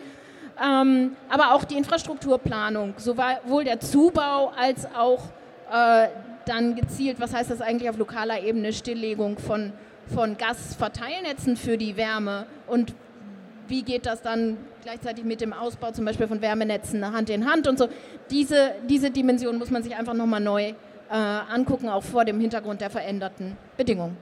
[0.64, 5.26] Ähm, aber auch die Infrastrukturplanung, sowohl der Zubau als auch
[5.74, 6.08] äh,
[6.46, 9.74] dann gezielt, was heißt das eigentlich auf lokaler Ebene, Stilllegung von
[10.10, 12.94] von Gasverteilnetzen für die Wärme und
[13.68, 17.68] wie geht das dann gleichzeitig mit dem Ausbau zum Beispiel von Wärmenetzen Hand in Hand
[17.68, 17.88] und so.
[18.32, 20.74] Diese, diese Dimension muss man sich einfach nochmal neu
[21.10, 24.18] äh, angucken, auch vor dem Hintergrund der veränderten Bedingungen.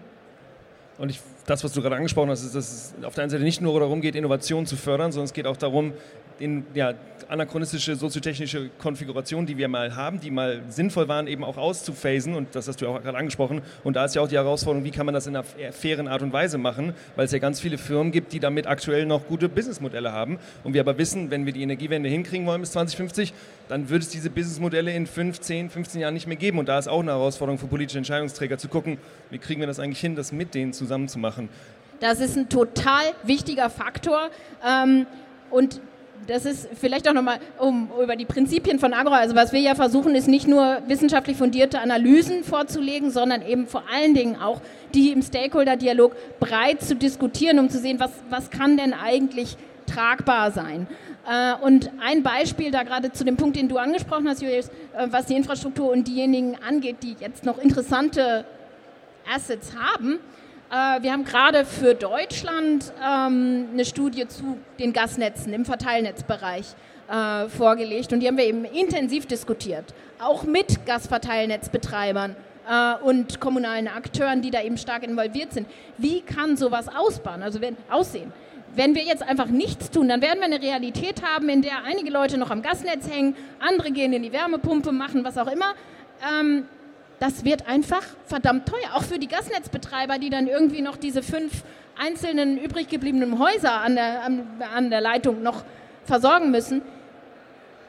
[0.97, 3.43] Und ich, das, was du gerade angesprochen hast, ist, dass es auf der einen Seite
[3.43, 5.93] nicht nur darum geht, Innovation zu fördern, sondern es geht auch darum,
[6.39, 6.93] in, ja,
[7.29, 12.35] anachronistische soziotechnische Konfigurationen, die wir mal haben, die mal sinnvoll waren, eben auch auszuphasen.
[12.35, 13.61] Und das hast du auch gerade angesprochen.
[13.83, 16.21] Und da ist ja auch die Herausforderung, wie kann man das in einer fairen Art
[16.21, 19.49] und Weise machen, weil es ja ganz viele Firmen gibt, die damit aktuell noch gute
[19.49, 20.39] Businessmodelle haben.
[20.63, 23.33] Und wir aber wissen, wenn wir die Energiewende hinkriegen wollen bis 2050,
[23.67, 26.59] dann wird es diese Businessmodelle in 5, 10, 15 Jahren nicht mehr geben.
[26.59, 28.97] Und da ist auch eine Herausforderung für politische Entscheidungsträger zu gucken,
[29.29, 31.36] wie kriegen wir das eigentlich hin, das mit denen zusammen zu machen.
[31.99, 34.29] Das ist ein total wichtiger Faktor.
[34.65, 35.07] Ähm,
[35.49, 35.81] und
[36.27, 39.75] das ist vielleicht auch nochmal, um über die Prinzipien von Agro, also was wir ja
[39.75, 44.61] versuchen, ist nicht nur wissenschaftlich fundierte Analysen vorzulegen, sondern eben vor allen Dingen auch
[44.93, 50.51] die im Stakeholder-Dialog breit zu diskutieren, um zu sehen, was, was kann denn eigentlich tragbar
[50.51, 50.87] sein.
[51.29, 55.07] Äh, und ein Beispiel da gerade zu dem Punkt, den du angesprochen hast, Julius, äh,
[55.09, 58.45] was die Infrastruktur und diejenigen angeht, die jetzt noch interessante
[59.33, 60.19] Assets haben,
[60.69, 66.65] wir haben gerade für Deutschland ähm, eine Studie zu den Gasnetzen im Verteilnetzbereich
[67.09, 72.35] äh, vorgelegt und die haben wir eben intensiv diskutiert, auch mit Gasverteilnetzbetreibern
[72.69, 75.67] äh, und kommunalen Akteuren, die da eben stark involviert sind.
[75.97, 78.33] Wie kann sowas ausbauen, also wenn, aussehen?
[78.75, 82.11] Wenn wir jetzt einfach nichts tun, dann werden wir eine Realität haben, in der einige
[82.11, 85.73] Leute noch am Gasnetz hängen, andere gehen in die Wärmepumpe, machen was auch immer.
[87.19, 91.63] Das wird einfach verdammt teuer, auch für die Gasnetzbetreiber, die dann irgendwie noch diese fünf
[91.97, 95.63] einzelnen übrig gebliebenen Häuser an der, an, an der Leitung noch
[96.05, 96.83] versorgen müssen.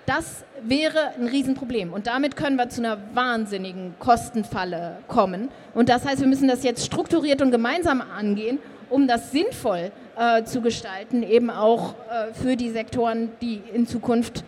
[0.07, 1.93] Das wäre ein Riesenproblem.
[1.93, 5.51] Und damit können wir zu einer wahnsinnigen Kostenfalle kommen.
[5.75, 8.59] Und das heißt, wir müssen das jetzt strukturiert und gemeinsam angehen,
[8.89, 14.45] um das sinnvoll äh, zu gestalten, eben auch äh, für die Sektoren, die in Zukunft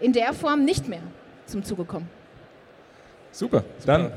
[0.00, 1.02] in der Form nicht mehr
[1.44, 2.08] zum Zuge kommen.
[3.32, 3.64] Super.
[3.86, 4.12] Dann,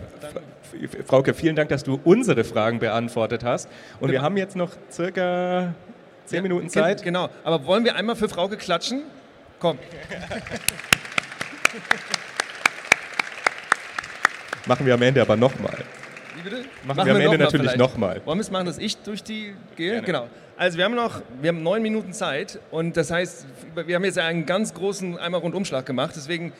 [1.05, 3.69] Frauke, vielen Dank, dass du unsere Fragen beantwortet hast.
[3.99, 5.73] Und wir haben jetzt noch circa
[6.25, 7.03] zehn ja, Minuten Zeit.
[7.03, 7.29] Genau.
[7.43, 9.03] Aber wollen wir einmal für Frauke klatschen?
[9.59, 9.77] Komm.
[14.65, 15.77] Machen wir am Ende aber nochmal.
[16.35, 16.63] Wie bitte?
[16.83, 18.21] Machen, machen wir am Ende noch natürlich nochmal.
[18.25, 19.91] Wollen wir es machen, dass ich durch die gehe?
[19.91, 20.05] Gerne.
[20.05, 20.27] Genau.
[20.55, 23.45] Also wir haben noch, wir haben neun Minuten Zeit und das heißt,
[23.85, 26.13] wir haben jetzt einen ganz großen einmal Rundumschlag gemacht.
[26.15, 26.53] Deswegen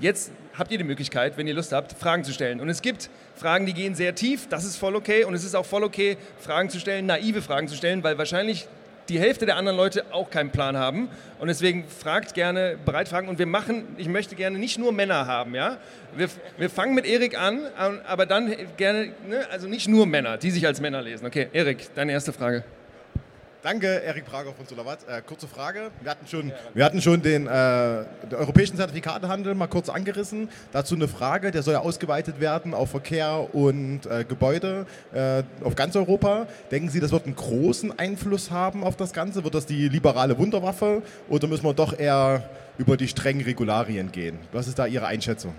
[0.00, 2.60] jetzt habt ihr die Möglichkeit, wenn ihr Lust habt, Fragen zu stellen.
[2.60, 5.24] Und es gibt Fragen, die gehen sehr tief, das ist voll okay.
[5.24, 8.66] Und es ist auch voll okay, Fragen zu stellen, naive Fragen zu stellen, weil wahrscheinlich
[9.08, 11.08] die Hälfte der anderen Leute auch keinen Plan haben.
[11.38, 13.28] Und deswegen fragt gerne, bereit fragen.
[13.28, 15.78] Und wir machen, ich möchte gerne nicht nur Männer haben, ja.
[16.16, 16.28] Wir,
[16.58, 17.62] wir fangen mit Erik an,
[18.06, 21.26] aber dann gerne, ne, also nicht nur Männer, die sich als Männer lesen.
[21.26, 22.64] Okay, Erik, deine erste Frage.
[23.60, 25.00] Danke, Erik Prager von Solavat.
[25.08, 25.90] Äh, kurze Frage.
[26.00, 30.48] Wir hatten schon, wir hatten schon den, äh, den europäischen Zertifikatehandel mal kurz angerissen.
[30.70, 35.74] Dazu eine Frage, der soll ja ausgeweitet werden auf Verkehr und äh, Gebäude äh, auf
[35.74, 36.46] ganz Europa.
[36.70, 39.42] Denken Sie, das wird einen großen Einfluss haben auf das Ganze?
[39.42, 42.48] Wird das die liberale Wunderwaffe oder müssen wir doch eher
[42.78, 44.38] über die strengen Regularien gehen?
[44.52, 45.52] Was ist da Ihre Einschätzung?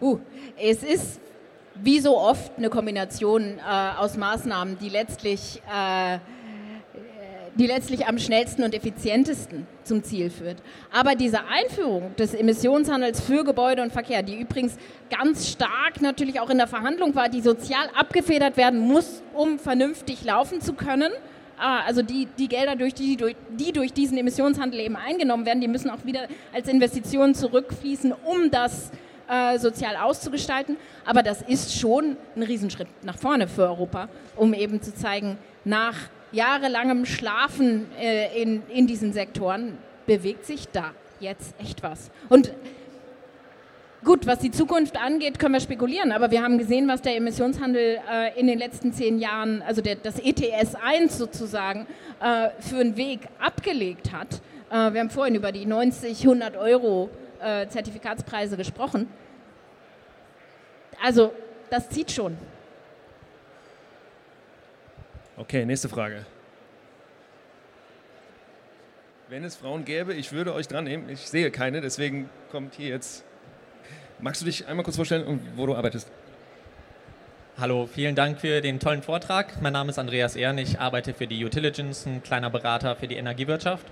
[0.00, 0.18] Uh,
[0.58, 1.20] es ist
[1.74, 6.18] wie so oft eine Kombination äh, aus Maßnahmen, die letztlich, äh,
[7.54, 10.58] die letztlich am schnellsten und effizientesten zum Ziel führt.
[10.92, 14.76] Aber diese Einführung des Emissionshandels für Gebäude und Verkehr, die übrigens
[15.10, 20.24] ganz stark natürlich auch in der Verhandlung war, die sozial abgefedert werden muss, um vernünftig
[20.24, 21.12] laufen zu können,
[21.58, 25.60] ah, also die, die Gelder, durch die, durch, die durch diesen Emissionshandel eben eingenommen werden,
[25.60, 29.11] die müssen auch wieder als Investitionen zurückfließen, um das äh,
[29.58, 30.76] sozial auszugestalten.
[31.04, 35.96] Aber das ist schon ein Riesenschritt nach vorne für Europa, um eben zu zeigen, nach
[36.32, 42.10] jahrelangem Schlafen äh, in, in diesen Sektoren bewegt sich da jetzt echt was.
[42.28, 42.52] Und
[44.04, 48.00] Gut, was die Zukunft angeht, können wir spekulieren, aber wir haben gesehen, was der Emissionshandel
[48.12, 51.86] äh, in den letzten zehn Jahren, also der, das ETS 1 sozusagen,
[52.20, 54.40] äh, für einen Weg abgelegt hat.
[54.72, 57.10] Äh, wir haben vorhin über die 90, 100 Euro
[57.42, 59.08] äh, Zertifikatspreise gesprochen.
[61.02, 61.32] Also,
[61.70, 62.36] das zieht schon.
[65.36, 66.24] Okay, nächste Frage.
[69.28, 71.08] Wenn es Frauen gäbe, ich würde euch dran nehmen.
[71.08, 73.24] Ich sehe keine, deswegen kommt hier jetzt.
[74.20, 76.10] Magst du dich einmal kurz vorstellen, wo du arbeitest?
[77.58, 79.60] Hallo, vielen Dank für den tollen Vortrag.
[79.60, 83.16] Mein Name ist Andreas Ehren, ich arbeite für die Utilligence, ein kleiner Berater für die
[83.16, 83.86] Energiewirtschaft.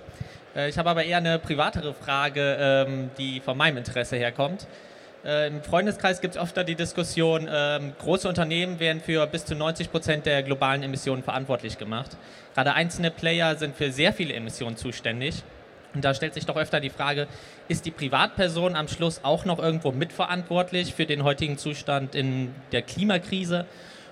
[0.55, 4.67] Äh, ich habe aber eher eine privatere Frage, ähm, die von meinem Interesse herkommt.
[5.23, 9.55] Äh, Im Freundeskreis gibt es oft die Diskussion, ähm, große Unternehmen werden für bis zu
[9.55, 12.17] 90 Prozent der globalen Emissionen verantwortlich gemacht.
[12.55, 15.43] Gerade einzelne Player sind für sehr viele Emissionen zuständig.
[15.93, 17.27] Und da stellt sich doch öfter die Frage,
[17.67, 22.81] ist die Privatperson am Schluss auch noch irgendwo mitverantwortlich für den heutigen Zustand in der
[22.81, 23.65] Klimakrise?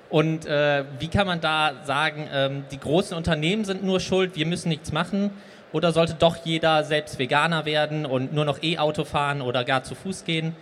[0.09, 4.45] Und äh, wie kann man da sagen, ähm, die großen Unternehmen sind nur schuld, wir
[4.45, 5.31] müssen nichts machen?
[5.71, 9.95] Oder sollte doch jeder selbst Veganer werden und nur noch E-Auto fahren oder gar zu
[9.95, 10.55] Fuß gehen?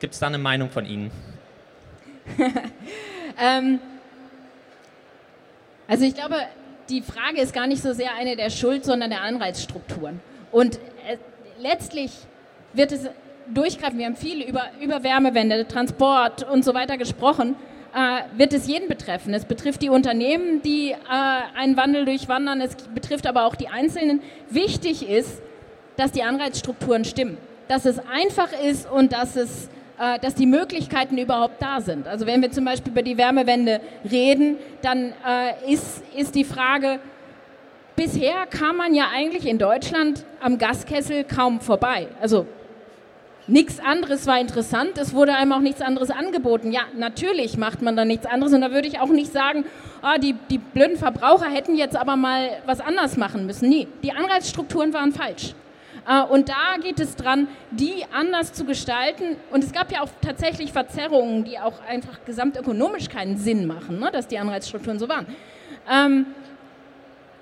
[0.00, 1.10] Gibt es da eine Meinung von Ihnen?
[3.40, 3.78] ähm,
[5.86, 6.36] also ich glaube,
[6.88, 10.20] die Frage ist gar nicht so sehr eine der Schuld, sondern der Anreizstrukturen.
[10.50, 11.18] Und äh,
[11.58, 12.12] letztlich
[12.72, 13.08] wird es
[13.52, 13.98] durchgreifen.
[13.98, 17.56] Wir haben viel über, über Wärmewende, Transport und so weiter gesprochen
[17.94, 19.32] äh, wird es jeden betreffen.
[19.34, 20.96] Es betrifft die Unternehmen, die äh,
[21.56, 24.20] einen Wandel durchwandern, es betrifft aber auch die Einzelnen.
[24.50, 25.40] Wichtig ist,
[25.96, 27.38] dass die Anreizstrukturen stimmen,
[27.68, 29.68] dass es einfach ist und dass es
[29.98, 32.08] äh, dass die Möglichkeiten überhaupt da sind.
[32.08, 33.80] Also wenn wir zum Beispiel über die Wärmewende
[34.10, 36.98] reden, dann äh, ist, ist die Frage,
[37.94, 42.08] bisher kam man ja eigentlich in Deutschland am Gaskessel kaum vorbei.
[42.20, 42.46] Also
[43.46, 46.72] Nichts anderes war interessant, es wurde einem auch nichts anderes angeboten.
[46.72, 49.66] Ja, natürlich macht man da nichts anderes und da würde ich auch nicht sagen,
[50.02, 53.68] oh, die, die blöden Verbraucher hätten jetzt aber mal was anders machen müssen.
[53.68, 55.54] Nie, die Anreizstrukturen waren falsch.
[56.08, 59.36] Äh, und da geht es dran, die anders zu gestalten.
[59.50, 64.10] Und es gab ja auch tatsächlich Verzerrungen, die auch einfach gesamtökonomisch keinen Sinn machen, ne,
[64.10, 65.26] dass die Anreizstrukturen so waren.
[65.90, 66.26] Ähm,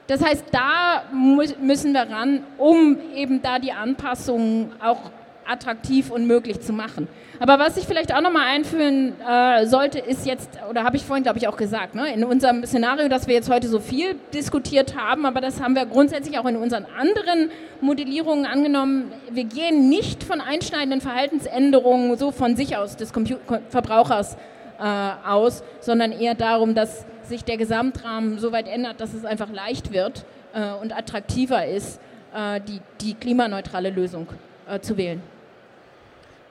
[0.09, 5.13] das heißt, da müssen wir ran, um eben da die Anpassungen auch
[5.47, 7.09] attraktiv und möglich zu machen.
[7.41, 11.25] Aber was ich vielleicht auch nochmal einführen äh, sollte, ist jetzt, oder habe ich vorhin,
[11.25, 14.97] glaube ich, auch gesagt, ne, in unserem Szenario, dass wir jetzt heute so viel diskutiert
[14.97, 19.13] haben, aber das haben wir grundsätzlich auch in unseren anderen Modellierungen angenommen.
[19.31, 23.35] Wir gehen nicht von einschneidenden Verhaltensänderungen so von sich aus des Compu
[23.71, 24.37] Verbrauchers
[24.79, 29.51] äh, aus, sondern eher darum, dass sich der Gesamtrahmen so weit ändert, dass es einfach
[29.51, 30.25] leicht wird
[30.55, 32.01] äh, und attraktiver ist,
[32.35, 34.29] äh, die, die klimaneutrale Lösung
[34.73, 35.23] äh, zu wählen.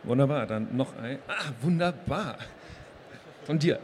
[0.04, 1.20] Wunderbar, dann noch ein.
[1.28, 2.38] Ah, wunderbar.
[3.46, 3.80] Von dir.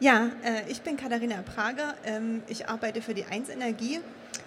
[0.00, 1.94] Ja, äh, ich bin Katharina Prager.
[2.04, 4.00] Ähm, ich arbeite für die 1 Energie.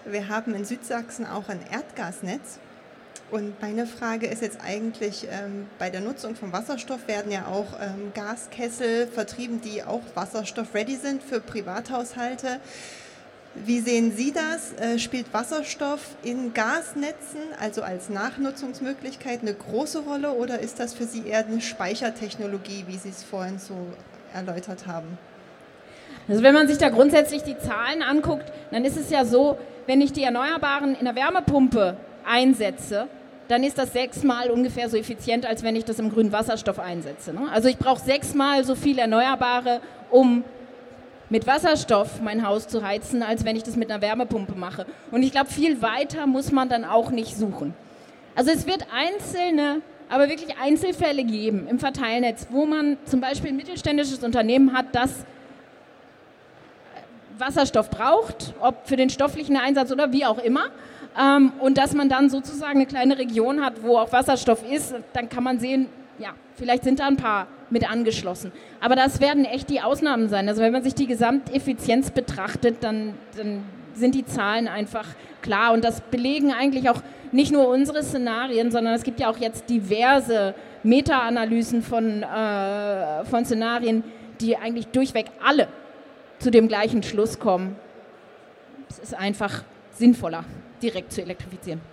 [0.06, 2.60] Wir haben in Südsachsen auch ein Erdgasnetz.
[3.30, 7.80] Und meine Frage ist jetzt eigentlich, ähm, bei der Nutzung von Wasserstoff werden ja auch
[7.80, 12.60] ähm, Gaskessel vertrieben, die auch wasserstoff-ready sind für Privathaushalte.
[13.54, 14.74] Wie sehen Sie das?
[14.80, 21.04] Äh, spielt Wasserstoff in Gasnetzen, also als Nachnutzungsmöglichkeit, eine große Rolle oder ist das für
[21.04, 23.76] Sie eher eine Speichertechnologie, wie Sie es vorhin so
[24.34, 25.18] erläutert haben?
[26.30, 30.00] Also wenn man sich da grundsätzlich die Zahlen anguckt, dann ist es ja so, wenn
[30.00, 33.08] ich die Erneuerbaren in der Wärmepumpe einsetze,
[33.50, 37.34] dann ist das sechsmal ungefähr so effizient, als wenn ich das im grünen Wasserstoff einsetze.
[37.34, 37.50] Ne?
[37.52, 40.46] Also ich brauche sechsmal so viel Erneuerbare, um
[41.32, 44.86] mit Wasserstoff mein Haus zu heizen, als wenn ich das mit einer Wärmepumpe mache.
[45.12, 47.74] Und ich glaube, viel weiter muss man dann auch nicht suchen.
[48.36, 53.56] Also es wird einzelne, aber wirklich Einzelfälle geben im Verteilnetz, wo man zum Beispiel ein
[53.56, 55.26] mittelständisches Unternehmen hat, das
[57.38, 60.66] Wasserstoff braucht, ob für den stofflichen Einsatz oder wie auch immer.
[61.18, 65.30] Ähm, und dass man dann sozusagen eine kleine Region hat, wo auch Wasserstoff ist, dann
[65.30, 65.88] kann man sehen,
[66.22, 68.52] ja, vielleicht sind da ein paar mit angeschlossen.
[68.80, 70.48] Aber das werden echt die Ausnahmen sein.
[70.48, 73.64] Also wenn man sich die Gesamteffizienz betrachtet, dann, dann
[73.94, 75.08] sind die Zahlen einfach
[75.42, 75.74] klar.
[75.74, 77.02] Und das belegen eigentlich auch
[77.32, 80.54] nicht nur unsere Szenarien, sondern es gibt ja auch jetzt diverse
[80.84, 84.04] Meta-Analysen von, äh, von Szenarien,
[84.40, 85.68] die eigentlich durchweg alle
[86.40, 87.76] zu dem gleichen Schluss kommen.
[88.90, 90.44] Es ist einfach sinnvoller,
[90.82, 91.91] direkt zu elektrifizieren.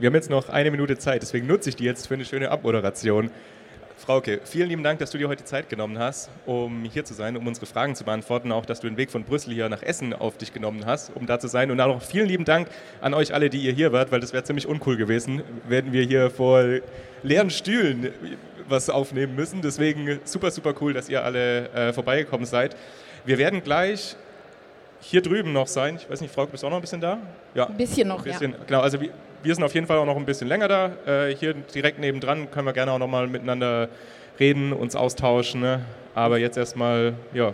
[0.00, 2.50] Wir haben jetzt noch eine Minute Zeit, deswegen nutze ich die jetzt für eine schöne
[2.50, 3.30] Abmoderation.
[3.98, 7.36] Frauke, vielen lieben Dank, dass du dir heute Zeit genommen hast, um hier zu sein,
[7.36, 10.14] um unsere Fragen zu beantworten, auch dass du den Weg von Brüssel hier nach Essen
[10.14, 11.70] auf dich genommen hast, um da zu sein.
[11.70, 12.68] Und auch noch vielen lieben Dank
[13.02, 16.04] an euch alle, die ihr hier wart, weil das wäre ziemlich uncool gewesen, werden wir
[16.04, 16.64] hier vor
[17.22, 18.08] leeren Stühlen
[18.70, 19.60] was aufnehmen müssen.
[19.60, 22.74] Deswegen super, super cool, dass ihr alle äh, vorbeigekommen seid.
[23.26, 24.16] Wir werden gleich
[25.00, 25.96] hier drüben noch sein.
[25.96, 27.18] Ich weiß nicht, Frau, bist du auch noch ein bisschen da?
[27.54, 27.66] Ja.
[27.66, 28.58] Ein bisschen noch, ein bisschen, ja.
[28.66, 29.10] Genau, also wir,
[29.42, 30.90] wir, sind auf jeden Fall auch noch ein bisschen länger da.
[31.06, 33.88] Äh, hier direkt nebendran können wir gerne auch noch mal miteinander
[34.38, 35.60] reden, uns austauschen.
[35.60, 35.84] Ne?
[36.14, 37.52] Aber jetzt erstmal, ja,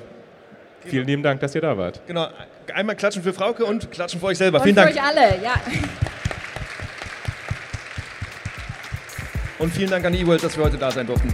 [0.84, 2.01] vielen lieben Dank, dass ihr da wart.
[2.07, 2.28] Genau,
[2.74, 4.59] einmal klatschen für Frauke und klatschen für euch selber.
[4.59, 4.97] Und vielen für Dank.
[4.97, 5.55] euch alle, ja.
[9.59, 11.32] Und vielen Dank an E-World, dass wir heute da sein durften.